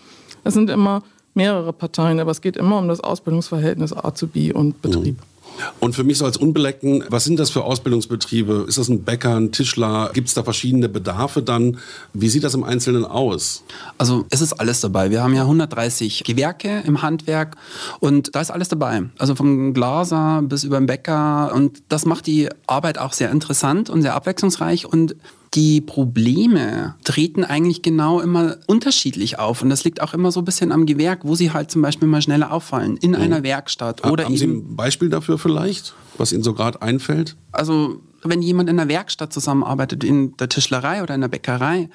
Es 0.44 0.54
sind 0.54 0.70
immer 0.70 1.02
mehrere 1.34 1.72
Parteien, 1.72 2.20
aber 2.20 2.30
es 2.30 2.40
geht 2.40 2.56
immer 2.56 2.78
um 2.78 2.88
das 2.88 3.00
Ausbildungsverhältnis 3.00 3.92
Azubi 3.92 4.52
und 4.52 4.82
Betrieb. 4.82 5.16
Mhm. 5.16 5.30
Und 5.78 5.94
für 5.94 6.04
mich 6.04 6.18
so 6.18 6.24
als 6.24 6.36
Unbeleckten, 6.36 7.04
was 7.08 7.24
sind 7.24 7.38
das 7.38 7.50
für 7.50 7.64
Ausbildungsbetriebe? 7.64 8.64
Ist 8.68 8.78
das 8.78 8.88
ein 8.88 9.02
Bäcker, 9.02 9.36
ein 9.36 9.52
Tischler? 9.52 10.10
Gibt 10.12 10.28
es 10.28 10.34
da 10.34 10.42
verschiedene 10.42 10.88
Bedarfe 10.88 11.42
dann? 11.42 11.78
Wie 12.12 12.28
sieht 12.28 12.44
das 12.44 12.54
im 12.54 12.64
Einzelnen 12.64 13.04
aus? 13.04 13.62
Also 13.98 14.26
es 14.30 14.40
ist 14.40 14.54
alles 14.54 14.80
dabei. 14.80 15.10
Wir 15.10 15.22
haben 15.22 15.34
ja 15.34 15.42
130 15.42 16.24
Gewerke 16.24 16.82
im 16.86 17.02
Handwerk 17.02 17.56
und 18.00 18.34
da 18.34 18.40
ist 18.40 18.50
alles 18.50 18.68
dabei. 18.68 19.02
Also 19.18 19.34
vom 19.34 19.74
Glaser 19.74 20.42
bis 20.42 20.64
über 20.64 20.78
den 20.78 20.86
Bäcker 20.86 21.52
und 21.54 21.82
das 21.88 22.06
macht 22.06 22.26
die 22.26 22.48
Arbeit 22.66 22.98
auch 22.98 23.12
sehr 23.12 23.30
interessant 23.30 23.90
und 23.90 24.02
sehr 24.02 24.14
abwechslungsreich 24.14 24.86
und 24.86 25.16
die 25.54 25.80
Probleme 25.80 26.94
treten 27.02 27.44
eigentlich 27.44 27.82
genau 27.82 28.20
immer 28.20 28.56
unterschiedlich 28.66 29.38
auf. 29.38 29.62
Und 29.62 29.70
das 29.70 29.84
liegt 29.84 30.00
auch 30.00 30.14
immer 30.14 30.30
so 30.30 30.40
ein 30.40 30.44
bisschen 30.44 30.70
am 30.70 30.86
Gewerk, 30.86 31.20
wo 31.24 31.34
sie 31.34 31.52
halt 31.52 31.70
zum 31.70 31.82
Beispiel 31.82 32.06
mal 32.06 32.22
schneller 32.22 32.52
auffallen. 32.52 32.96
In 32.98 33.10
mhm. 33.10 33.16
einer 33.16 33.42
Werkstatt. 33.42 34.06
Oder 34.06 34.24
Haben 34.24 34.36
Sie 34.36 34.46
ein 34.46 34.76
Beispiel 34.76 35.08
dafür 35.08 35.38
vielleicht, 35.38 35.94
was 36.18 36.32
Ihnen 36.32 36.44
so 36.44 36.54
gerade 36.54 36.80
einfällt? 36.82 37.36
Also 37.50 38.00
wenn 38.22 38.42
jemand 38.42 38.68
in 38.68 38.78
einer 38.78 38.88
Werkstatt 38.88 39.32
zusammenarbeitet, 39.32 40.04
in 40.04 40.36
der 40.36 40.48
Tischlerei 40.48 41.02
oder 41.02 41.14
in 41.14 41.20
der 41.20 41.28
Bäckerei, 41.28 41.88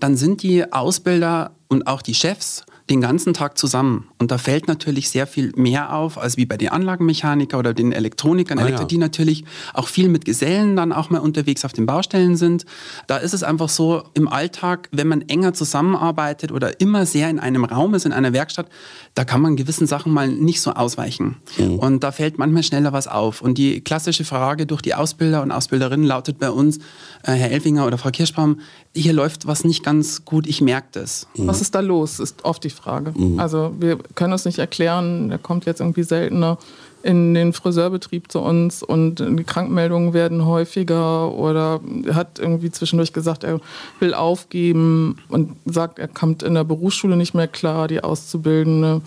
dann 0.00 0.16
sind 0.16 0.42
die 0.42 0.72
Ausbilder 0.72 1.52
und 1.68 1.86
auch 1.86 2.02
die 2.02 2.14
Chefs 2.14 2.64
den 2.90 3.00
ganzen 3.00 3.34
Tag 3.34 3.58
zusammen. 3.58 4.08
Und 4.18 4.30
da 4.30 4.38
fällt 4.38 4.68
natürlich 4.68 5.08
sehr 5.10 5.26
viel 5.26 5.52
mehr 5.56 5.94
auf, 5.94 6.18
als 6.18 6.36
wie 6.36 6.46
bei 6.46 6.56
den 6.56 6.70
Anlagenmechaniker 6.70 7.58
oder 7.58 7.74
den 7.74 7.92
Elektronikern, 7.92 8.58
ah, 8.58 8.62
Elektro, 8.62 8.82
ja. 8.82 8.88
die 8.88 8.98
natürlich 8.98 9.44
auch 9.72 9.88
viel 9.88 10.08
mit 10.08 10.24
Gesellen 10.24 10.76
dann 10.76 10.92
auch 10.92 11.10
mal 11.10 11.20
unterwegs 11.20 11.64
auf 11.64 11.72
den 11.72 11.86
Baustellen 11.86 12.36
sind. 12.36 12.64
Da 13.06 13.18
ist 13.18 13.34
es 13.34 13.42
einfach 13.42 13.68
so, 13.68 14.02
im 14.14 14.28
Alltag, 14.28 14.88
wenn 14.92 15.08
man 15.08 15.22
enger 15.22 15.54
zusammenarbeitet 15.54 16.52
oder 16.52 16.80
immer 16.80 17.06
sehr 17.06 17.30
in 17.30 17.38
einem 17.38 17.64
Raum 17.64 17.94
ist, 17.94 18.06
in 18.06 18.12
einer 18.12 18.32
Werkstatt, 18.32 18.68
da 19.14 19.24
kann 19.24 19.40
man 19.40 19.56
gewissen 19.56 19.86
Sachen 19.86 20.12
mal 20.12 20.28
nicht 20.28 20.60
so 20.60 20.72
ausweichen. 20.72 21.36
Mhm. 21.58 21.78
Und 21.78 22.02
da 22.02 22.12
fällt 22.12 22.38
manchmal 22.38 22.62
schneller 22.62 22.92
was 22.92 23.06
auf. 23.06 23.42
Und 23.42 23.58
die 23.58 23.80
klassische 23.80 24.24
Frage 24.24 24.66
durch 24.66 24.82
die 24.82 24.94
Ausbilder 24.94 25.42
und 25.42 25.52
Ausbilderinnen 25.52 26.06
lautet 26.06 26.38
bei 26.38 26.50
uns, 26.50 26.78
äh, 27.22 27.32
Herr 27.32 27.50
Elfinger 27.50 27.86
oder 27.86 27.98
Frau 27.98 28.10
Kirschbaum, 28.10 28.60
hier 28.94 29.12
läuft 29.12 29.46
was 29.46 29.64
nicht 29.64 29.82
ganz 29.82 30.24
gut, 30.24 30.46
ich 30.46 30.60
merke 30.60 30.88
das. 30.92 31.26
Mhm. 31.36 31.46
Was 31.46 31.60
ist 31.60 31.74
da 31.74 31.80
los, 31.80 32.20
ist 32.20 32.44
oft 32.44 32.62
die 32.64 32.70
Frage. 32.70 33.12
Mhm. 33.16 33.38
Also 33.38 33.72
wir 33.78 33.98
können 34.14 34.32
es 34.32 34.44
nicht 34.44 34.58
erklären, 34.58 35.28
der 35.28 35.38
kommt 35.38 35.64
jetzt 35.64 35.80
irgendwie 35.80 36.02
seltener. 36.02 36.58
in 37.02 37.34
den 37.34 37.52
Friseurbetrieb 37.52 38.30
zu 38.30 38.40
uns 38.40 38.82
und 38.82 39.16
die 39.16 39.44
Krankmeldungen 39.44 40.12
werden 40.12 40.46
häufiger 40.46 41.32
oder 41.32 41.80
hat 42.12 42.38
irgendwie 42.38 42.70
zwischendurch 42.70 43.12
gesagt, 43.12 43.44
er 43.44 43.60
will 44.00 44.14
aufgeben 44.14 45.16
und 45.28 45.56
sagt, 45.66 45.98
er 45.98 46.08
kommt 46.08 46.42
in 46.42 46.54
der 46.54 46.64
Berufsschule 46.64 47.16
nicht 47.16 47.34
mehr 47.34 47.48
klar, 47.48 47.88
die 47.88 48.02
Auszubildende 48.02 49.00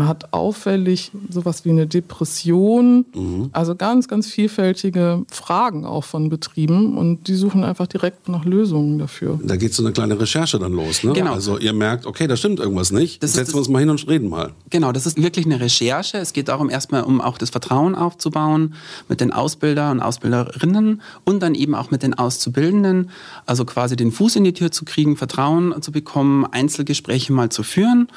hat 0.00 0.32
auffällig 0.32 1.10
sowas 1.30 1.64
wie 1.64 1.70
eine 1.70 1.86
Depression. 1.86 3.04
Mhm. 3.14 3.50
Also 3.52 3.74
ganz, 3.74 4.08
ganz 4.08 4.28
vielfältige 4.28 5.24
Fragen 5.30 5.84
auch 5.84 6.04
von 6.04 6.28
Betrieben 6.28 6.96
und 6.96 7.28
die 7.28 7.34
suchen 7.34 7.64
einfach 7.64 7.86
direkt 7.86 8.28
nach 8.28 8.44
Lösungen 8.44 8.98
dafür. 8.98 9.40
Da 9.42 9.56
geht 9.56 9.74
so 9.74 9.82
eine 9.82 9.92
kleine 9.92 10.18
Recherche 10.18 10.58
dann 10.58 10.72
los. 10.72 11.02
Ne? 11.02 11.12
Genau. 11.12 11.32
Also 11.32 11.58
ihr 11.58 11.72
merkt, 11.72 12.06
okay, 12.06 12.26
da 12.26 12.36
stimmt 12.36 12.60
irgendwas 12.60 12.92
nicht. 12.92 13.22
Das 13.22 13.32
Setzen 13.32 13.54
wir 13.54 13.58
uns 13.58 13.68
mal 13.68 13.80
hin 13.80 13.90
und 13.90 14.06
reden 14.08 14.28
mal. 14.28 14.52
Genau, 14.70 14.92
das 14.92 15.06
ist 15.06 15.20
wirklich 15.20 15.46
eine 15.46 15.60
Recherche. 15.60 16.18
Es 16.18 16.32
geht 16.32 16.48
darum, 16.48 16.70
erstmal 16.70 17.02
um 17.02 17.20
auch 17.20 17.38
das 17.38 17.50
Vertrauen 17.50 17.94
aufzubauen 17.94 18.74
mit 19.08 19.20
den 19.20 19.32
Ausbilder 19.32 19.90
und 19.90 20.00
Ausbilderinnen 20.00 21.02
und 21.24 21.42
dann 21.42 21.54
eben 21.54 21.74
auch 21.74 21.90
mit 21.90 22.02
den 22.02 22.14
Auszubildenden. 22.14 23.10
Also 23.46 23.64
quasi 23.64 23.96
den 23.96 24.12
Fuß 24.12 24.36
in 24.36 24.44
die 24.44 24.52
Tür 24.52 24.70
zu 24.70 24.84
kriegen, 24.84 25.16
Vertrauen 25.16 25.80
zu 25.82 25.92
bekommen, 25.92 26.46
Einzelgespräche 26.46 27.32
mal 27.32 27.50
zu 27.50 27.62
führen 27.62 28.08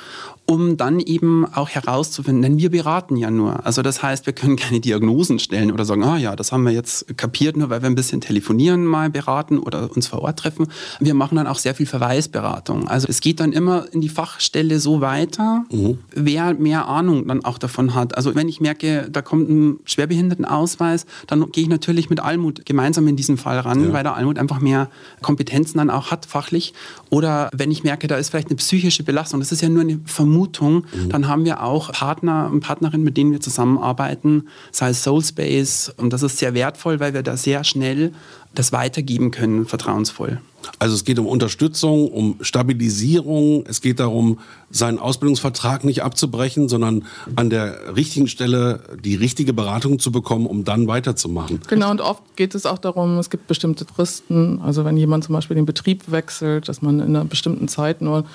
um 0.46 0.78
dann 0.78 1.00
eben 1.00 1.46
auch 1.58 1.70
herauszufinden, 1.70 2.42
denn 2.42 2.58
wir 2.58 2.70
beraten 2.72 3.16
ja 3.18 3.32
nur. 3.32 3.66
Also 3.66 3.82
das 3.82 4.02
heißt, 4.04 4.26
wir 4.26 4.34
können 4.34 4.56
keine 4.56 4.80
Diagnosen 4.80 5.40
stellen 5.40 5.72
oder 5.72 5.86
sagen, 5.86 6.04
ah 6.04 6.18
ja, 6.18 6.36
das 6.36 6.52
haben 6.52 6.64
wir 6.64 6.72
jetzt 6.72 7.18
kapiert, 7.18 7.58
nur 7.58 7.70
weil 7.70 7.82
wir 7.82 7.90
ein 7.90 7.96
bisschen 7.96 8.22
telefonieren 8.22 8.86
mal 8.86 9.10
beraten 9.10 9.60
oder 9.60 9.90
uns 9.96 10.08
vor 10.08 10.22
Ort 10.22 10.40
treffen. 10.40 10.68
Wir 11.00 11.14
machen 11.14 11.36
dann 11.36 11.48
auch 11.48 11.58
sehr 11.58 11.76
viel 11.76 11.86
Verweisberatung. 11.86 12.88
Also 12.88 13.08
es 13.10 13.22
geht 13.22 13.40
dann 13.40 13.52
immer 13.52 13.86
in 13.92 14.02
die 14.02 14.10
Fachstelle 14.10 14.80
so 14.80 15.02
weiter, 15.02 15.66
mhm. 15.72 16.00
wer 16.12 16.54
mehr 16.54 16.88
Ahnung 16.88 17.28
dann 17.28 17.46
auch 17.46 17.58
davon 17.58 17.96
hat. 17.96 18.18
Also 18.18 18.36
wenn 18.36 18.48
ich 18.48 18.62
merke, 18.62 19.08
da 19.12 19.22
kommt 19.22 19.50
ein 19.50 19.80
Schwerbehindertenausweis, 19.86 21.06
dann 21.28 21.52
gehe 21.52 21.64
ich 21.64 21.70
natürlich 21.70 22.10
mit 22.10 22.20
Almut 22.20 22.66
gemeinsam 22.66 23.08
in 23.08 23.16
diesen 23.16 23.38
Fall 23.38 23.60
ran, 23.60 23.86
ja. 23.86 23.94
weil 23.94 24.04
der 24.04 24.16
Almut 24.16 24.40
einfach 24.40 24.60
mehr 24.60 24.90
Kompetenzen 25.22 25.78
dann 25.78 25.90
auch 25.90 26.12
hat 26.12 26.26
fachlich. 26.26 26.74
Oder 27.10 27.50
wenn 27.54 27.72
ich 27.72 27.84
merke, 27.84 28.08
da 28.08 28.18
ist 28.18 28.30
vielleicht 28.30 28.50
eine 28.50 28.58
psychische 28.58 29.04
Belastung, 29.04 29.40
das 29.40 29.52
ist 29.52 29.62
ja 29.62 29.70
nur 29.70 29.82
eine 29.82 30.00
Vermutung, 30.06 30.86
mhm. 30.94 31.10
dann 31.10 31.28
haben 31.28 31.45
wir 31.46 31.64
auch 31.64 31.92
Partner 31.92 32.50
und 32.52 32.60
Partnerinnen, 32.60 33.04
mit 33.04 33.18
denen 33.18 33.32
wir 33.32 33.40
zusammenarbeiten, 33.40 34.50
sei 34.72 34.90
es 34.90 35.04
Soulspace. 35.04 35.94
Und 35.98 36.12
das 36.12 36.24
ist 36.24 36.38
sehr 36.38 36.54
wertvoll, 36.54 37.00
weil 37.00 37.14
wir 37.14 37.24
da 37.24 37.38
sehr 37.38 37.64
schnell 37.64 38.14
das 38.54 38.72
weitergeben 38.72 39.32
können, 39.32 39.66
vertrauensvoll. 39.66 40.40
Also 40.80 40.96
es 40.96 41.06
geht 41.06 41.20
um 41.20 41.28
Unterstützung, 41.28 42.08
um 42.08 42.38
Stabilisierung. 42.42 43.66
Es 43.68 43.82
geht 43.82 44.00
darum, 44.00 44.40
seinen 44.72 45.00
Ausbildungsvertrag 45.00 45.84
nicht 45.84 46.04
abzubrechen, 46.04 46.70
sondern 46.70 47.06
an 47.36 47.50
der 47.50 47.96
richtigen 47.96 48.28
Stelle 48.28 48.82
die 49.04 49.16
richtige 49.16 49.54
Beratung 49.54 50.00
zu 50.00 50.12
bekommen, 50.12 50.48
um 50.48 50.64
dann 50.64 50.88
weiterzumachen. 50.88 51.60
Genau, 51.68 51.92
und 51.92 52.02
oft 52.02 52.24
geht 52.36 52.56
es 52.56 52.66
auch 52.66 52.80
darum, 52.80 53.18
es 53.20 53.30
gibt 53.30 53.48
bestimmte 53.48 53.86
Fristen. 53.86 54.60
Also 54.62 54.86
wenn 54.86 54.98
jemand 54.98 55.24
zum 55.26 55.34
Beispiel 55.34 55.56
den 55.56 55.66
Betrieb 55.66 56.12
wechselt, 56.12 56.68
dass 56.68 56.82
man 56.82 57.00
in 57.00 57.16
einer 57.16 57.26
bestimmten 57.26 57.68
Zeit 57.68 58.02
nur 58.02 58.26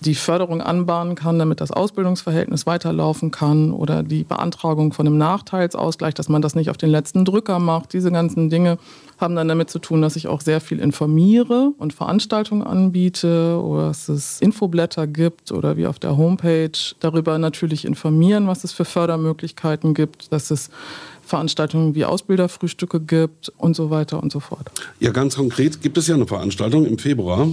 die 0.00 0.14
Förderung 0.14 0.60
anbahnen 0.60 1.14
kann, 1.14 1.38
damit 1.38 1.60
das 1.60 1.70
Ausbildungsverhältnis 1.70 2.66
weiterlaufen 2.66 3.30
kann 3.30 3.72
oder 3.72 4.02
die 4.02 4.24
Beantragung 4.24 4.92
von 4.92 5.06
einem 5.06 5.18
Nachteilsausgleich, 5.18 6.14
dass 6.14 6.28
man 6.28 6.42
das 6.42 6.54
nicht 6.54 6.70
auf 6.70 6.76
den 6.76 6.90
letzten 6.90 7.24
Drücker 7.24 7.58
macht. 7.58 7.92
Diese 7.92 8.12
ganzen 8.12 8.50
Dinge 8.50 8.78
haben 9.18 9.34
dann 9.34 9.48
damit 9.48 9.70
zu 9.70 9.78
tun, 9.78 10.02
dass 10.02 10.16
ich 10.16 10.28
auch 10.28 10.42
sehr 10.42 10.60
viel 10.60 10.78
informiere 10.78 11.72
und 11.78 11.94
Veranstaltungen 11.94 12.62
anbiete 12.62 13.58
oder 13.62 13.88
dass 13.88 14.08
es 14.08 14.40
Infoblätter 14.40 15.06
gibt 15.06 15.50
oder 15.52 15.76
wie 15.78 15.86
auf 15.86 15.98
der 15.98 16.16
Homepage 16.18 16.72
darüber 17.00 17.38
natürlich 17.38 17.86
informieren, 17.86 18.46
was 18.46 18.64
es 18.64 18.72
für 18.72 18.84
Fördermöglichkeiten 18.84 19.94
gibt, 19.94 20.32
dass 20.32 20.50
es 20.50 20.68
Veranstaltungen 21.22 21.94
wie 21.94 22.04
Ausbilderfrühstücke 22.04 23.00
gibt 23.00 23.50
und 23.56 23.74
so 23.74 23.90
weiter 23.90 24.22
und 24.22 24.30
so 24.30 24.40
fort. 24.40 24.70
Ja, 25.00 25.10
ganz 25.10 25.36
konkret 25.36 25.80
gibt 25.80 25.96
es 25.98 26.06
ja 26.06 26.14
eine 26.14 26.26
Veranstaltung 26.26 26.86
im 26.86 26.98
Februar 26.98 27.48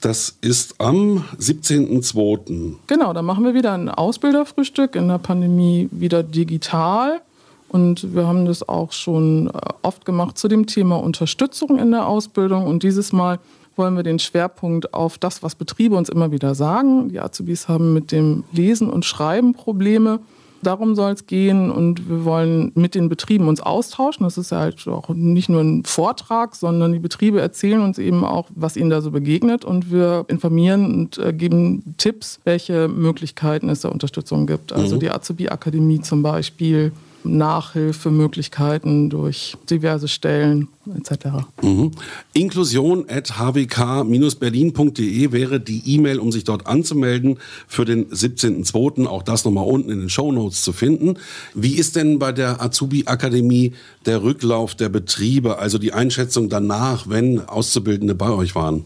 das 0.00 0.38
ist 0.40 0.80
am 0.80 1.24
17.02. 1.38 2.74
Genau, 2.86 3.12
da 3.12 3.22
machen 3.22 3.44
wir 3.44 3.54
wieder 3.54 3.72
ein 3.72 3.88
Ausbilderfrühstück 3.88 4.96
in 4.96 5.08
der 5.08 5.18
Pandemie 5.18 5.88
wieder 5.92 6.22
digital. 6.22 7.20
Und 7.68 8.14
wir 8.14 8.26
haben 8.26 8.46
das 8.46 8.68
auch 8.68 8.90
schon 8.92 9.48
äh, 9.48 9.52
oft 9.82 10.04
gemacht 10.04 10.38
zu 10.38 10.48
dem 10.48 10.66
Thema 10.66 10.96
Unterstützung 10.96 11.78
in 11.78 11.92
der 11.92 12.06
Ausbildung. 12.06 12.66
Und 12.66 12.82
dieses 12.82 13.12
Mal 13.12 13.38
wollen 13.76 13.94
wir 13.94 14.02
den 14.02 14.18
Schwerpunkt 14.18 14.92
auf 14.92 15.18
das, 15.18 15.42
was 15.42 15.54
Betriebe 15.54 15.96
uns 15.96 16.08
immer 16.08 16.32
wieder 16.32 16.54
sagen. 16.54 17.10
Die 17.10 17.20
Azubis 17.20 17.68
haben 17.68 17.94
mit 17.94 18.10
dem 18.10 18.44
Lesen 18.52 18.90
und 18.90 19.04
Schreiben 19.04 19.52
Probleme. 19.54 20.18
Darum 20.62 20.94
soll 20.94 21.12
es 21.12 21.26
gehen 21.26 21.70
und 21.70 22.08
wir 22.08 22.24
wollen 22.24 22.72
mit 22.74 22.94
den 22.94 23.08
Betrieben 23.08 23.48
uns 23.48 23.60
austauschen. 23.60 24.24
Das 24.24 24.36
ist 24.36 24.50
ja 24.50 24.60
halt 24.60 24.86
auch 24.88 25.08
nicht 25.08 25.48
nur 25.48 25.62
ein 25.62 25.84
Vortrag, 25.84 26.54
sondern 26.54 26.92
die 26.92 26.98
Betriebe 26.98 27.40
erzählen 27.40 27.80
uns 27.80 27.98
eben 27.98 28.24
auch, 28.24 28.48
was 28.54 28.76
ihnen 28.76 28.90
da 28.90 29.00
so 29.00 29.10
begegnet 29.10 29.64
und 29.64 29.90
wir 29.90 30.26
informieren 30.28 30.94
und 30.94 31.18
äh, 31.18 31.32
geben 31.32 31.94
Tipps, 31.96 32.40
welche 32.44 32.88
Möglichkeiten 32.88 33.68
es 33.70 33.80
der 33.80 33.92
Unterstützung 33.92 34.46
gibt. 34.46 34.72
Also 34.72 34.96
mhm. 34.96 35.00
die 35.00 35.10
Azubi-Akademie 35.10 36.00
zum 36.00 36.22
Beispiel 36.22 36.92
Nachhilfemöglichkeiten 37.24 39.10
durch 39.10 39.56
diverse 39.68 40.08
Stellen 40.08 40.68
etc. 40.96 41.26
Mhm. 41.62 41.92
Inklusion 42.32 43.04
at 43.08 43.38
hwk-berlin.de 43.38 45.32
wäre 45.32 45.60
die 45.60 45.82
E-Mail, 45.94 46.18
um 46.18 46.32
sich 46.32 46.44
dort 46.44 46.66
anzumelden 46.66 47.38
für 47.68 47.84
den 47.84 48.06
17.02. 48.06 49.06
Auch 49.06 49.22
das 49.22 49.44
nochmal 49.44 49.66
unten 49.66 49.90
in 49.90 50.00
den 50.00 50.08
Show 50.08 50.32
Notes 50.32 50.62
zu 50.62 50.72
finden. 50.72 51.18
Wie 51.54 51.74
ist 51.74 51.96
denn 51.96 52.18
bei 52.18 52.32
der 52.32 52.62
Azubi-Akademie 52.62 53.74
der 54.06 54.22
Rücklauf 54.22 54.74
der 54.74 54.88
Betriebe, 54.88 55.58
also 55.58 55.78
die 55.78 55.92
Einschätzung 55.92 56.48
danach, 56.48 57.08
wenn 57.08 57.46
Auszubildende 57.46 58.14
bei 58.14 58.30
euch 58.30 58.54
waren? 58.54 58.84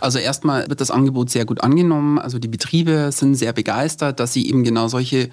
Also 0.00 0.18
erstmal 0.18 0.68
wird 0.68 0.80
das 0.80 0.90
Angebot 0.90 1.30
sehr 1.30 1.44
gut 1.44 1.62
angenommen. 1.62 2.18
Also 2.18 2.38
die 2.38 2.48
Betriebe 2.48 3.10
sind 3.12 3.34
sehr 3.34 3.52
begeistert, 3.52 4.20
dass 4.20 4.32
sie 4.32 4.48
eben 4.48 4.64
genau 4.64 4.88
solche 4.88 5.30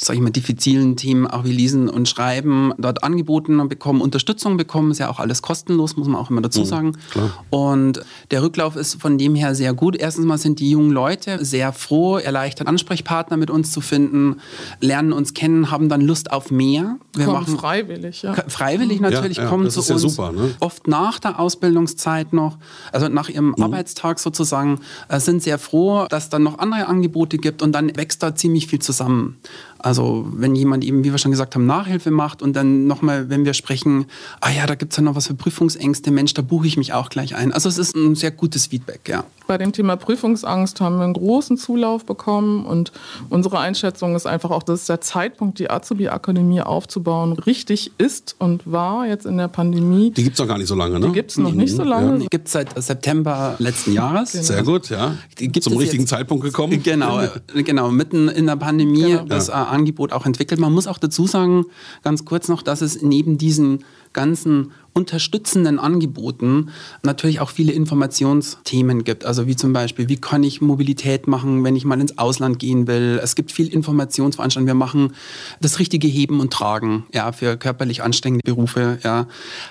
sage 0.00 0.16
ich 0.16 0.22
mal, 0.22 0.30
diffizilen 0.30 0.96
Themen 0.96 1.26
auch 1.26 1.44
wie 1.44 1.52
Lesen 1.52 1.90
und 1.90 2.08
Schreiben 2.08 2.72
dort 2.78 3.04
angeboten 3.04 3.68
bekommen, 3.68 4.00
Unterstützung 4.00 4.56
bekommen, 4.56 4.92
ist 4.92 4.98
ja 4.98 5.10
auch 5.10 5.20
alles 5.20 5.42
kostenlos, 5.42 5.96
muss 5.96 6.08
man 6.08 6.16
auch 6.16 6.30
immer 6.30 6.40
dazu 6.40 6.60
mhm, 6.60 6.64
sagen. 6.64 6.86
Mhm, 7.14 7.30
und 7.50 8.00
der 8.30 8.42
Rücklauf 8.42 8.76
ist 8.76 9.00
von 9.00 9.18
dem 9.18 9.34
her 9.34 9.54
sehr 9.54 9.74
gut. 9.74 9.96
Erstens 9.96 10.24
mal 10.24 10.38
sind 10.38 10.58
die 10.58 10.70
jungen 10.70 10.90
Leute 10.90 11.44
sehr 11.44 11.74
froh, 11.74 12.16
erleichtert 12.16 12.66
Ansprechpartner 12.66 13.36
mit 13.36 13.50
uns 13.50 13.72
zu 13.72 13.82
finden, 13.82 14.40
lernen 14.80 15.12
uns 15.12 15.34
kennen, 15.34 15.70
haben 15.70 15.90
dann 15.90 16.00
Lust 16.00 16.32
auf 16.32 16.50
mehr. 16.50 16.96
Wir 17.14 17.26
kommen 17.26 17.40
machen 17.40 17.58
freiwillig, 17.58 18.22
ja. 18.22 18.34
Freiwillig 18.48 19.00
natürlich 19.00 19.36
ja, 19.36 19.44
ja, 19.44 19.48
kommen 19.50 19.68
zu 19.68 19.80
uns. 19.80 19.88
Ja 19.88 19.98
super, 19.98 20.32
ne? 20.32 20.54
Oft 20.60 20.88
nach 20.88 21.18
der 21.18 21.38
Ausbildungszeit 21.38 22.32
noch, 22.32 22.56
also 22.90 23.08
nach 23.08 23.28
ihrem 23.28 23.48
mhm. 23.48 23.62
Arbeitstag 23.62 24.18
sozusagen, 24.18 24.80
äh, 25.08 25.20
sind 25.20 25.42
sehr 25.42 25.58
froh, 25.58 26.06
dass 26.08 26.24
es 26.24 26.30
dann 26.30 26.42
noch 26.42 26.58
andere 26.58 26.86
Angebote 26.86 27.36
gibt 27.36 27.60
und 27.60 27.72
dann 27.72 27.94
wächst 27.96 28.22
da 28.22 28.34
ziemlich 28.34 28.66
viel 28.66 28.78
zusammen. 28.78 29.36
Also 29.82 30.26
wenn 30.32 30.54
jemand 30.54 30.84
eben, 30.84 31.04
wie 31.04 31.10
wir 31.10 31.18
schon 31.18 31.30
gesagt 31.30 31.54
haben, 31.54 31.66
Nachhilfe 31.66 32.10
macht 32.10 32.42
und 32.42 32.54
dann 32.54 32.86
nochmal, 32.86 33.30
wenn 33.30 33.44
wir 33.44 33.54
sprechen, 33.54 34.06
ah 34.40 34.50
ja, 34.50 34.66
da 34.66 34.74
gibt 34.74 34.92
es 34.92 34.96
ja 34.96 35.02
noch 35.02 35.14
was 35.14 35.26
für 35.26 35.34
Prüfungsängste, 35.34 36.10
Mensch, 36.10 36.34
da 36.34 36.42
buche 36.42 36.66
ich 36.66 36.76
mich 36.76 36.92
auch 36.92 37.08
gleich 37.08 37.34
ein. 37.34 37.52
Also 37.52 37.68
es 37.68 37.78
ist 37.78 37.96
ein 37.96 38.14
sehr 38.14 38.30
gutes 38.30 38.66
Feedback, 38.66 39.08
ja. 39.08 39.24
Bei 39.50 39.58
dem 39.58 39.72
Thema 39.72 39.96
Prüfungsangst 39.96 40.80
haben 40.80 40.98
wir 40.98 41.02
einen 41.02 41.12
großen 41.12 41.56
Zulauf 41.56 42.06
bekommen 42.06 42.64
und 42.64 42.92
unsere 43.30 43.58
Einschätzung 43.58 44.14
ist 44.14 44.24
einfach 44.24 44.52
auch, 44.52 44.62
dass 44.62 44.86
der 44.86 45.00
Zeitpunkt, 45.00 45.58
die 45.58 45.68
Azubi-Akademie 45.68 46.60
aufzubauen, 46.60 47.32
richtig 47.32 47.90
ist 47.98 48.36
und 48.38 48.70
war 48.70 49.08
jetzt 49.08 49.26
in 49.26 49.36
der 49.38 49.48
Pandemie. 49.48 50.12
Die 50.12 50.22
gibt 50.22 50.34
es 50.34 50.38
noch 50.38 50.46
gar 50.46 50.56
nicht 50.56 50.68
so 50.68 50.76
lange, 50.76 51.00
ne? 51.00 51.08
Die 51.08 51.12
gibt 51.12 51.32
es 51.32 51.36
noch 51.36 51.50
nicht 51.50 51.74
so 51.74 51.82
lange. 51.82 52.12
Ja. 52.12 52.18
Die 52.18 52.26
gibt 52.28 52.46
es 52.46 52.52
seit 52.52 52.80
September 52.80 53.56
letzten 53.58 53.92
Jahres. 53.92 54.30
Genau. 54.30 54.44
Sehr 54.44 54.62
gut, 54.62 54.88
ja. 54.88 55.16
Zum 55.60 55.76
richtigen 55.78 56.04
jetzt, 56.04 56.10
Zeitpunkt 56.10 56.44
gekommen. 56.44 56.80
Genau, 56.80 57.20
genau, 57.52 57.90
mitten 57.90 58.28
in 58.28 58.46
der 58.46 58.54
Pandemie 58.54 59.02
genau. 59.02 59.24
das 59.24 59.48
ja. 59.48 59.64
Angebot 59.64 60.12
auch 60.12 60.26
entwickelt. 60.26 60.60
Man 60.60 60.72
muss 60.72 60.86
auch 60.86 60.98
dazu 60.98 61.26
sagen, 61.26 61.64
ganz 62.04 62.24
kurz 62.24 62.46
noch, 62.46 62.62
dass 62.62 62.82
es 62.82 63.02
neben 63.02 63.36
diesen 63.36 63.82
ganzen 64.12 64.72
unterstützenden 64.92 65.78
Angeboten 65.78 66.70
natürlich 67.02 67.40
auch 67.40 67.50
viele 67.50 67.72
Informationsthemen 67.72 69.04
gibt. 69.04 69.24
Also 69.24 69.46
wie 69.46 69.56
zum 69.56 69.72
Beispiel, 69.72 70.08
wie 70.08 70.16
kann 70.16 70.42
ich 70.42 70.60
Mobilität 70.60 71.28
machen, 71.28 71.62
wenn 71.64 71.76
ich 71.76 71.84
mal 71.84 72.00
ins 72.00 72.18
Ausland 72.18 72.58
gehen 72.58 72.86
will. 72.86 73.20
Es 73.22 73.36
gibt 73.36 73.52
viel 73.52 73.68
Informationsveranstaltungen. 73.68 74.66
Wir 74.66 74.74
machen 74.74 75.12
das 75.60 75.78
richtige 75.78 76.08
Heben 76.08 76.40
und 76.40 76.52
Tragen 76.52 77.04
ja, 77.12 77.30
für 77.32 77.56
körperlich 77.56 78.02
anstrengende 78.02 78.42
Berufe. 78.44 78.98
Ja. 79.04 79.28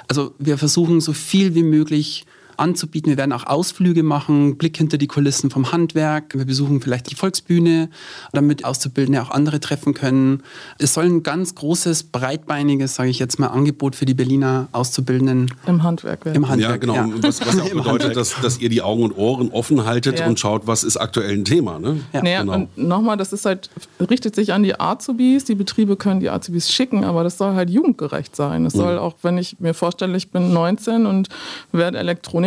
Also 0.07 0.33
wir 0.39 0.57
versuchen 0.57 1.01
so 1.01 1.13
viel 1.13 1.53
wie 1.53 1.63
möglich 1.63 2.25
anzubieten. 2.59 3.09
Wir 3.09 3.17
werden 3.17 3.31
auch 3.31 3.45
Ausflüge 3.45 4.03
machen, 4.03 4.57
Blick 4.57 4.77
hinter 4.77 4.97
die 4.97 5.07
Kulissen 5.07 5.49
vom 5.49 5.71
Handwerk. 5.71 6.37
Wir 6.37 6.45
besuchen 6.45 6.81
vielleicht 6.81 7.09
die 7.09 7.15
Volksbühne, 7.15 7.89
damit 8.33 8.65
Auszubildende 8.65 9.21
auch 9.21 9.31
andere 9.31 9.59
treffen 9.59 9.93
können. 9.93 10.43
Es 10.77 10.93
soll 10.93 11.05
ein 11.05 11.23
ganz 11.23 11.55
großes, 11.55 12.03
breitbeiniges, 12.03 12.95
sage 12.95 13.09
ich 13.09 13.19
jetzt 13.19 13.39
mal, 13.39 13.47
Angebot 13.47 13.95
für 13.95 14.05
die 14.05 14.13
Berliner 14.13 14.67
Auszubildenden 14.71 15.51
im 15.65 15.83
Handwerk 15.83 16.25
werden. 16.25 16.35
Im 16.35 16.49
Handwerk, 16.49 16.71
ja, 16.71 16.77
genau. 16.77 16.95
Ja. 16.95 17.09
Was, 17.21 17.45
was 17.45 17.55
ja 17.55 17.63
auch 17.63 17.69
bedeutet, 17.73 18.15
dass, 18.15 18.39
dass 18.41 18.59
ihr 18.59 18.69
die 18.69 18.81
Augen 18.81 19.03
und 19.03 19.17
Ohren 19.17 19.51
offen 19.51 19.85
haltet 19.85 20.19
ja. 20.19 20.27
und 20.27 20.39
schaut, 20.39 20.67
was 20.67 20.83
ist 20.83 20.97
aktuell 20.97 21.33
ein 21.33 21.45
Thema. 21.45 21.79
Ne? 21.79 22.01
Ja, 22.13 22.23
naja, 22.23 22.41
genau. 22.41 22.53
und 22.53 22.77
nochmal, 22.77 23.17
das 23.17 23.33
ist 23.33 23.45
halt, 23.45 23.69
richtet 23.99 24.35
sich 24.35 24.53
an 24.53 24.63
die 24.63 24.79
Azubis. 24.79 25.45
Die 25.45 25.55
Betriebe 25.55 25.95
können 25.95 26.19
die 26.19 26.29
Azubis 26.29 26.71
schicken, 26.71 27.03
aber 27.03 27.23
das 27.23 27.37
soll 27.37 27.55
halt 27.55 27.69
jugendgerecht 27.69 28.35
sein. 28.35 28.65
Es 28.65 28.73
soll 28.73 28.97
auch, 28.97 29.15
wenn 29.21 29.37
ich 29.37 29.59
mir 29.59 29.73
vorstelle, 29.73 30.15
ich 30.17 30.31
bin 30.31 30.53
19 30.53 31.05
und 31.05 31.29
werde 31.71 31.97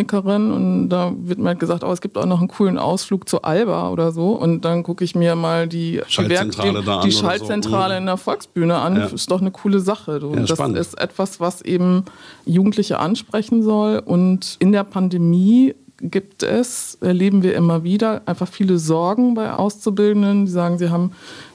Elektronikerin 0.02 0.52
und 0.52 0.88
da 0.88 1.12
wird 1.16 1.38
mir 1.38 1.48
halt 1.48 1.60
gesagt, 1.60 1.84
oh, 1.84 1.92
es 1.92 2.00
gibt 2.00 2.18
auch 2.18 2.26
noch 2.26 2.38
einen 2.38 2.48
coolen 2.48 2.78
Ausflug 2.78 3.28
zu 3.28 3.42
Alba 3.42 3.90
oder 3.90 4.12
so 4.12 4.32
und 4.32 4.64
dann 4.64 4.82
gucke 4.82 5.04
ich 5.04 5.14
mir 5.14 5.34
mal 5.34 5.68
die 5.68 6.00
Schaltzentrale, 6.08 6.82
die, 6.82 7.08
die 7.08 7.12
Schaltzentrale 7.12 7.94
so. 7.94 7.98
in 7.98 8.06
der 8.06 8.16
Volksbühne 8.16 8.76
an. 8.76 8.96
Ja. 8.96 9.06
Ist 9.06 9.30
doch 9.30 9.40
eine 9.40 9.50
coole 9.50 9.80
Sache. 9.80 10.20
Ja, 10.22 10.40
das 10.40 10.50
spannend. 10.50 10.78
ist 10.78 11.00
etwas, 11.00 11.40
was 11.40 11.62
eben 11.62 12.04
Jugendliche 12.44 12.98
ansprechen 12.98 13.62
soll 13.62 14.02
und 14.04 14.56
in 14.58 14.72
der 14.72 14.84
Pandemie 14.84 15.74
gibt 16.04 16.42
es, 16.42 16.98
erleben 17.00 17.44
wir 17.44 17.54
immer 17.54 17.84
wieder, 17.84 18.22
einfach 18.26 18.48
viele 18.48 18.78
Sorgen 18.78 19.34
bei 19.34 19.52
Auszubildenden, 19.52 20.46
die 20.46 20.50
sagen, 20.50 20.78
sie 20.78 20.90
haben 20.90 21.12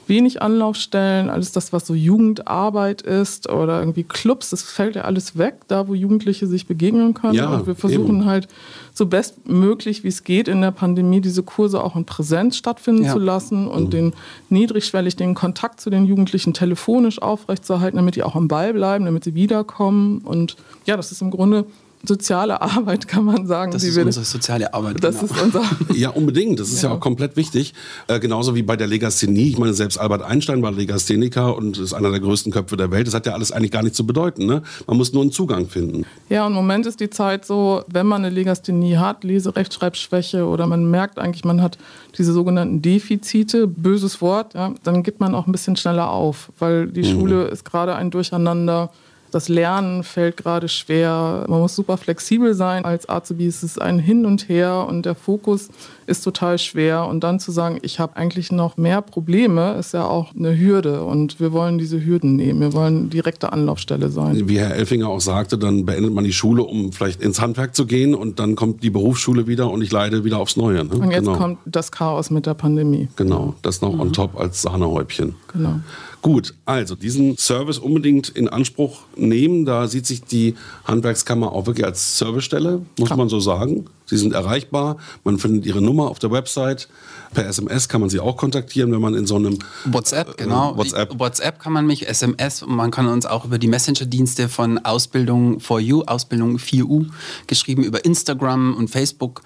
wenig 0.08 0.42
Anlaufstellen, 0.42 1.30
alles 1.30 1.52
das, 1.52 1.72
was 1.72 1.86
so 1.86 1.94
Jugendarbeit 1.94 3.02
ist 3.02 3.48
oder 3.48 3.80
irgendwie 3.80 4.04
Clubs, 4.04 4.50
das 4.50 4.62
fällt 4.62 4.96
ja 4.96 5.02
alles 5.02 5.38
weg, 5.38 5.60
da 5.68 5.88
wo 5.88 5.94
Jugendliche 5.94 6.46
sich 6.46 6.66
begegnen 6.66 7.14
können. 7.14 7.34
Ja, 7.34 7.48
und 7.48 7.66
wir 7.66 7.74
versuchen 7.74 8.20
eben. 8.20 8.24
halt 8.26 8.48
so 8.94 9.06
bestmöglich 9.06 10.04
wie 10.04 10.08
es 10.08 10.24
geht 10.24 10.48
in 10.48 10.60
der 10.60 10.70
Pandemie 10.70 11.20
diese 11.20 11.42
Kurse 11.42 11.82
auch 11.82 11.96
in 11.96 12.04
Präsenz 12.04 12.56
stattfinden 12.56 13.04
ja. 13.04 13.12
zu 13.12 13.18
lassen 13.18 13.68
und 13.68 13.86
mhm. 13.86 13.90
den 13.90 14.12
niedrigschwellig 14.48 15.16
den 15.16 15.34
Kontakt 15.34 15.80
zu 15.80 15.90
den 15.90 16.04
Jugendlichen 16.04 16.54
telefonisch 16.54 17.22
aufrechtzuerhalten, 17.22 17.96
damit 17.96 18.16
die 18.16 18.22
auch 18.22 18.34
am 18.34 18.48
Ball 18.48 18.72
bleiben, 18.72 19.04
damit 19.04 19.24
sie 19.24 19.34
wiederkommen. 19.34 20.18
Und 20.18 20.56
ja, 20.86 20.96
das 20.96 21.12
ist 21.12 21.22
im 21.22 21.30
Grunde 21.30 21.64
soziale 22.04 22.60
Arbeit, 22.62 23.08
kann 23.08 23.24
man 23.24 23.46
sagen. 23.46 23.72
Das 23.72 23.82
ist 23.82 23.96
unsere 23.96 24.24
soziale 24.24 24.72
Arbeit. 24.72 25.02
Das 25.02 25.20
genau. 25.20 25.32
ist 25.32 25.42
unser 25.42 25.62
ja, 25.94 26.10
unbedingt. 26.10 26.60
Das 26.60 26.68
ist 26.68 26.82
ja, 26.82 26.90
ja 26.90 26.96
auch 26.96 27.00
komplett 27.00 27.36
wichtig. 27.36 27.74
Äh, 28.06 28.20
genauso 28.20 28.54
wie 28.54 28.62
bei 28.62 28.76
der 28.76 28.86
Legasthenie. 28.86 29.48
Ich 29.48 29.58
meine, 29.58 29.74
selbst 29.74 29.98
Albert 29.98 30.22
Einstein 30.22 30.62
war 30.62 30.72
Legastheniker 30.72 31.56
und 31.56 31.78
ist 31.78 31.92
einer 31.92 32.10
der 32.10 32.20
größten 32.20 32.52
Köpfe 32.52 32.76
der 32.76 32.90
Welt. 32.90 33.06
Das 33.06 33.14
hat 33.14 33.26
ja 33.26 33.32
alles 33.32 33.52
eigentlich 33.52 33.72
gar 33.72 33.82
nicht 33.82 33.94
zu 33.94 34.06
bedeuten. 34.06 34.46
Ne? 34.46 34.62
Man 34.86 34.96
muss 34.96 35.12
nur 35.12 35.22
einen 35.22 35.32
Zugang 35.32 35.68
finden. 35.68 36.04
Ja, 36.28 36.46
und 36.46 36.52
im 36.52 36.56
Moment 36.56 36.86
ist 36.86 37.00
die 37.00 37.10
Zeit 37.10 37.44
so, 37.44 37.82
wenn 37.88 38.06
man 38.06 38.24
eine 38.24 38.34
Legasthenie 38.34 38.96
hat, 38.96 39.24
Lese-, 39.24 39.54
Rechtschreibschwäche 39.54 40.46
oder 40.46 40.66
man 40.66 40.90
merkt 40.90 41.18
eigentlich, 41.18 41.44
man 41.44 41.62
hat 41.62 41.78
diese 42.16 42.32
sogenannten 42.32 42.82
Defizite, 42.82 43.66
böses 43.66 44.20
Wort, 44.20 44.54
ja, 44.54 44.74
dann 44.82 45.02
gibt 45.02 45.20
man 45.20 45.34
auch 45.34 45.46
ein 45.46 45.52
bisschen 45.52 45.76
schneller 45.76 46.10
auf, 46.10 46.50
weil 46.58 46.88
die 46.88 47.02
mhm. 47.02 47.18
Schule 47.18 47.44
ist 47.48 47.64
gerade 47.64 47.94
ein 47.94 48.10
Durcheinander 48.10 48.90
das 49.30 49.48
Lernen 49.48 50.02
fällt 50.04 50.36
gerade 50.36 50.68
schwer. 50.68 51.44
Man 51.48 51.60
muss 51.60 51.74
super 51.76 51.96
flexibel 51.96 52.54
sein. 52.54 52.84
Als 52.84 53.08
Azubi 53.08 53.46
ist 53.46 53.62
es 53.62 53.78
ein 53.78 53.98
Hin 53.98 54.24
und 54.24 54.48
Her 54.48 54.86
und 54.88 55.04
der 55.04 55.14
Fokus 55.14 55.68
ist 56.06 56.24
total 56.24 56.58
schwer. 56.58 57.06
Und 57.06 57.22
dann 57.22 57.38
zu 57.38 57.52
sagen, 57.52 57.78
ich 57.82 58.00
habe 58.00 58.16
eigentlich 58.16 58.50
noch 58.50 58.76
mehr 58.76 59.02
Probleme, 59.02 59.74
ist 59.74 59.92
ja 59.92 60.06
auch 60.06 60.34
eine 60.34 60.58
Hürde. 60.58 61.04
Und 61.04 61.40
wir 61.40 61.52
wollen 61.52 61.78
diese 61.78 62.04
Hürden 62.04 62.36
nehmen. 62.36 62.60
Wir 62.60 62.72
wollen 62.72 63.10
direkte 63.10 63.52
Anlaufstelle 63.52 64.08
sein. 64.08 64.48
Wie 64.48 64.58
Herr 64.58 64.74
Elfinger 64.74 65.08
auch 65.08 65.20
sagte, 65.20 65.58
dann 65.58 65.84
beendet 65.84 66.12
man 66.12 66.24
die 66.24 66.32
Schule, 66.32 66.62
um 66.62 66.92
vielleicht 66.92 67.20
ins 67.20 67.40
Handwerk 67.40 67.74
zu 67.74 67.86
gehen. 67.86 68.14
Und 68.14 68.38
dann 68.38 68.56
kommt 68.56 68.82
die 68.82 68.90
Berufsschule 68.90 69.46
wieder 69.46 69.70
und 69.70 69.82
ich 69.82 69.92
leide 69.92 70.24
wieder 70.24 70.38
aufs 70.38 70.56
Neue. 70.56 70.84
Ne? 70.84 70.94
Und 70.94 71.10
jetzt 71.10 71.24
genau. 71.24 71.36
kommt 71.36 71.58
das 71.66 71.92
Chaos 71.92 72.30
mit 72.30 72.46
der 72.46 72.54
Pandemie. 72.54 73.08
Genau, 73.16 73.54
das 73.62 73.82
noch 73.82 73.92
mhm. 73.92 74.00
on 74.00 74.12
top 74.12 74.38
als 74.38 74.62
Sahnehäubchen. 74.62 75.34
Genau. 75.52 75.80
Gut, 76.20 76.54
also 76.64 76.96
diesen 76.96 77.36
Service 77.36 77.78
unbedingt 77.78 78.28
in 78.28 78.48
Anspruch 78.48 79.02
nehmen. 79.16 79.64
Da 79.64 79.86
sieht 79.86 80.06
sich 80.06 80.22
die 80.22 80.54
Handwerkskammer 80.84 81.52
auch 81.52 81.66
wirklich 81.66 81.86
als 81.86 82.18
Servicestelle, 82.18 82.82
muss 82.98 83.10
man 83.10 83.28
so 83.28 83.38
sagen. 83.40 83.86
Sie 84.08 84.16
sind 84.16 84.32
erreichbar. 84.32 84.96
Man 85.24 85.38
findet 85.38 85.66
ihre 85.66 85.82
Nummer 85.82 86.08
auf 86.08 86.18
der 86.18 86.30
Website. 86.30 86.88
Per 87.34 87.46
SMS 87.46 87.88
kann 87.88 88.00
man 88.00 88.08
sie 88.08 88.20
auch 88.20 88.36
kontaktieren, 88.36 88.90
wenn 88.90 89.00
man 89.00 89.14
in 89.14 89.26
so 89.26 89.36
einem 89.36 89.58
WhatsApp, 89.84 90.30
äh, 90.30 90.44
genau. 90.44 90.76
WhatsApp. 90.76 91.18
WhatsApp 91.18 91.60
kann 91.60 91.74
man 91.74 91.86
mich, 91.86 92.08
SMS 92.08 92.62
und 92.62 92.74
man 92.74 92.90
kann 92.90 93.06
uns 93.06 93.26
auch 93.26 93.44
über 93.44 93.58
die 93.58 93.68
Messenger-Dienste 93.68 94.48
von 94.48 94.78
Ausbildung 94.78 95.60
for 95.60 95.78
You, 95.78 96.04
Ausbildung 96.04 96.56
4U, 96.56 97.06
geschrieben 97.46 97.84
über 97.84 98.04
Instagram 98.04 98.74
und 98.74 98.88
Facebook, 98.88 99.42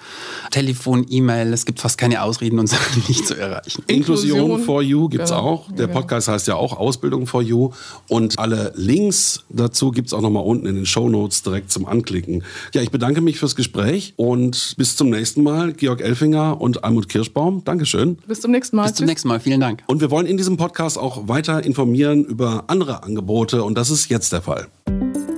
Telefon, 0.53 1.07
E-Mail. 1.09 1.53
Es 1.53 1.67
gibt 1.67 1.81
fast 1.81 1.99
keine 1.99 2.23
Ausreden, 2.23 2.61
uns 2.61 2.73
nicht 3.09 3.27
zu 3.27 3.35
erreichen. 3.35 3.83
Inklusion, 3.89 4.39
Inklusion 4.39 4.65
for 4.65 4.83
You 4.83 5.09
gibt 5.09 5.25
es 5.25 5.31
genau. 5.31 5.43
auch. 5.43 5.73
Der 5.73 5.89
Podcast 5.89 6.29
heißt 6.29 6.47
ja 6.47 6.55
auch 6.55 6.79
Ausbildung 6.79 7.27
for 7.27 7.43
You. 7.43 7.73
Und 8.09 8.39
alle 8.39 8.73
Links 8.77 9.43
dazu 9.49 9.91
gibt 9.91 10.07
es 10.09 10.15
auch 10.15 10.21
nochmal 10.21 10.45
unten 10.45 10.67
in 10.67 10.77
den 10.77 10.87
Show 10.87 11.09
Notes 11.09 11.43
direkt 11.43 11.73
zum 11.73 11.87
Anklicken. 11.87 12.45
Ja, 12.75 12.83
ich 12.83 12.91
bedanke 12.91 13.21
mich 13.21 13.39
fürs 13.39 13.57
Gespräch 13.57 14.15
und 14.17 14.52
und 14.53 14.75
bis 14.77 14.97
zum 14.97 15.09
nächsten 15.09 15.43
Mal, 15.43 15.73
Georg 15.73 16.03
Elfinger 16.03 16.61
und 16.61 16.85
Almut 16.85 17.09
Kirschbaum. 17.09 17.65
Dankeschön. 17.65 18.19
Bis 18.27 18.43
zum 18.43 18.51
nächsten 18.51 18.77
Mal. 18.77 18.83
Bis 18.85 18.97
zum 18.97 19.07
nächsten 19.07 19.29
Mal. 19.29 19.41
Vielen 19.41 19.63
Dank. 19.63 19.83
Und 19.87 20.03
wir 20.03 20.11
wollen 20.11 20.27
in 20.27 20.37
diesem 20.37 20.59
Podcast 20.59 20.99
auch 20.99 21.27
weiter 21.27 21.65
informieren 21.65 22.23
über 22.23 22.65
andere 22.67 23.03
Angebote 23.03 23.65
und 23.65 23.79
das 23.79 23.89
ist 23.89 24.11
jetzt 24.11 24.31
der 24.31 24.43
Fall. 24.43 24.69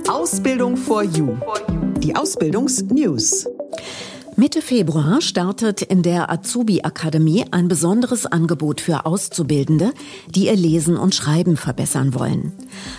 Ausbildung 0.09 0.75
for 0.75 1.03
You. 1.03 1.37
Die 2.03 2.13
Ausbildungsnews. 2.13 3.47
Mitte 4.35 4.61
Februar 4.61 5.21
startet 5.21 5.81
in 5.81 6.03
der 6.03 6.29
Azubi 6.29 6.81
Akademie 6.81 7.45
ein 7.51 7.69
besonderes 7.69 8.25
Angebot 8.25 8.81
für 8.81 9.05
Auszubildende, 9.05 9.93
die 10.27 10.47
ihr 10.47 10.57
Lesen 10.57 10.97
und 10.97 11.15
Schreiben 11.15 11.55
verbessern 11.55 12.13
wollen. 12.13 12.51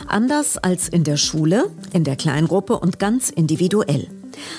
Anders 0.07 0.57
als 0.57 0.89
in 0.89 1.05
der 1.05 1.19
Schule, 1.19 1.67
in 1.93 2.05
der 2.05 2.17
Kleingruppe 2.17 2.79
und 2.79 2.99
ganz 2.99 3.29
individuell. 3.29 4.09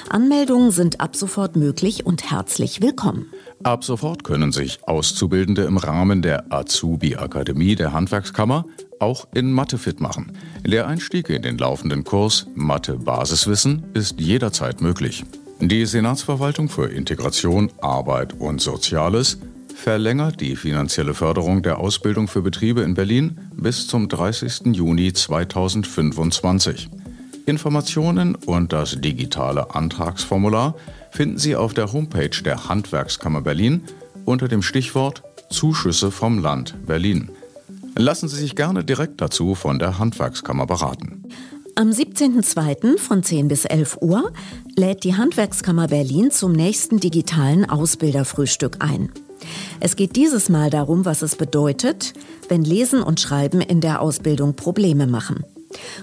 Anmeldungen 0.10 0.72
sind 0.72 1.02
ab 1.02 1.16
sofort 1.16 1.56
möglich 1.56 2.06
und 2.06 2.32
herzlich 2.32 2.82
willkommen. 2.82 3.28
Ab 3.64 3.84
sofort 3.84 4.24
können 4.24 4.52
sich 4.52 4.80
Auszubildende 4.88 5.64
im 5.64 5.78
Rahmen 5.78 6.22
der 6.22 6.52
Azubi-Akademie 6.52 7.76
der 7.76 7.94
Handwerkskammer 7.94 8.66
auch 9.00 9.28
in 9.34 9.52
Mathe 9.52 9.78
fit 9.78 10.00
machen. 10.00 10.32
Der 10.66 10.88
Einstieg 10.88 11.30
in 11.30 11.42
den 11.42 11.58
laufenden 11.58 12.04
Kurs 12.04 12.48
Mathe 12.56 12.98
Basiswissen 12.98 13.84
ist 13.94 14.20
jederzeit 14.20 14.82
möglich. 14.82 15.24
Die 15.60 15.86
Senatsverwaltung 15.86 16.70
für 16.70 16.88
Integration, 16.88 17.72
Arbeit 17.82 18.34
und 18.40 18.62
Soziales 18.62 19.40
verlängert 19.76 20.42
die 20.42 20.56
finanzielle 20.56 21.14
Förderung 21.14 21.62
der 21.62 21.80
Ausbildung 21.80 22.28
für 22.28 22.42
Betriebe 22.42 22.82
in 22.82 22.94
Berlin 22.94 23.40
bis 23.54 23.88
zum 23.88 24.10
30. 24.10 24.76
Juni 24.76 25.14
2025. 25.14 26.90
Informationen 27.48 28.36
und 28.36 28.74
das 28.74 29.00
digitale 29.00 29.74
Antragsformular 29.74 30.76
finden 31.12 31.38
Sie 31.38 31.56
auf 31.56 31.74
der 31.74 31.94
Homepage 31.94 32.44
der 32.44 32.68
Handwerkskammer 32.68 33.40
Berlin 33.40 33.84
unter 34.26 34.50
dem 34.50 34.62
Stichwort 34.62 35.24
Zuschüsse 35.50 36.12
vom 36.12 36.40
Land 36.40 36.76
Berlin. 36.86 37.30
Lassen 37.96 38.28
Sie 38.28 38.36
sich 38.36 38.58
gerne 38.58 38.84
direkt 38.84 39.22
dazu 39.22 39.56
von 39.56 39.80
der 39.80 39.98
Handwerkskammer 39.98 40.68
beraten. 40.68 41.24
Am 41.76 41.90
17.02. 41.90 42.98
von 42.98 43.24
10 43.24 43.48
bis 43.48 43.64
11 43.64 44.00
Uhr 44.02 44.34
lädt 44.76 45.06
die 45.06 45.16
Handwerkskammer 45.16 45.88
Berlin 45.88 46.32
zum 46.32 46.52
nächsten 46.52 47.00
digitalen 47.00 47.70
Ausbilderfrühstück 47.70 48.78
ein. 48.80 49.10
Es 49.80 49.96
geht 49.96 50.18
dieses 50.18 50.50
Mal 50.50 50.70
darum, 50.70 51.06
was 51.06 51.22
es 51.22 51.38
bedeutet, 51.38 52.14
wenn 52.50 52.66
Lesen 52.66 53.02
und 53.02 53.22
Schreiben 53.22 53.62
in 53.62 53.80
der 53.80 54.02
Ausbildung 54.02 54.56
Probleme 54.58 55.08
machen. 55.08 55.46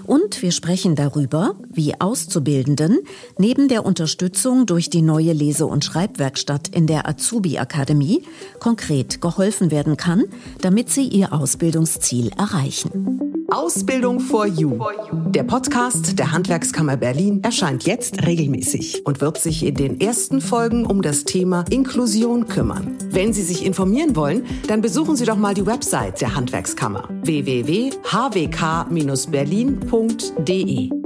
Und 0.05 0.41
wir 0.41 0.51
sprechen 0.51 0.95
darüber, 0.95 1.55
wie 1.71 1.99
Auszubildenden 1.99 2.99
neben 3.37 3.67
der 3.67 3.85
Unterstützung 3.85 4.65
durch 4.65 4.89
die 4.89 5.01
neue 5.01 5.33
Lese- 5.33 5.65
und 5.65 5.83
Schreibwerkstatt 5.83 6.67
in 6.67 6.87
der 6.87 7.07
Azubi-Akademie 7.07 8.23
konkret 8.59 9.21
geholfen 9.21 9.71
werden 9.71 9.97
kann, 9.97 10.25
damit 10.61 10.89
sie 10.89 11.07
ihr 11.07 11.33
Ausbildungsziel 11.33 12.31
erreichen. 12.37 13.44
Ausbildung 13.55 14.19
for 14.19 14.45
You. 14.45 14.77
Der 15.29 15.43
Podcast 15.43 16.19
der 16.19 16.33
Handwerkskammer 16.33 16.97
Berlin 16.97 17.41
erscheint 17.41 17.85
jetzt 17.85 18.25
regelmäßig 18.25 19.05
und 19.05 19.21
wird 19.21 19.37
sich 19.37 19.65
in 19.65 19.75
den 19.75 20.01
ersten 20.01 20.41
Folgen 20.41 20.85
um 20.85 21.01
das 21.01 21.23
Thema 21.23 21.63
Inklusion 21.69 22.47
kümmern. 22.47 22.97
Wenn 23.11 23.31
Sie 23.31 23.43
sich 23.43 23.65
informieren 23.65 24.17
wollen, 24.17 24.45
dann 24.67 24.81
besuchen 24.81 25.15
Sie 25.15 25.25
doch 25.25 25.37
mal 25.37 25.53
die 25.53 25.65
Website 25.65 26.19
der 26.19 26.35
Handwerkskammer 26.35 27.07
www.hwk-berlin 27.23 29.29
berlin.de 29.31 31.04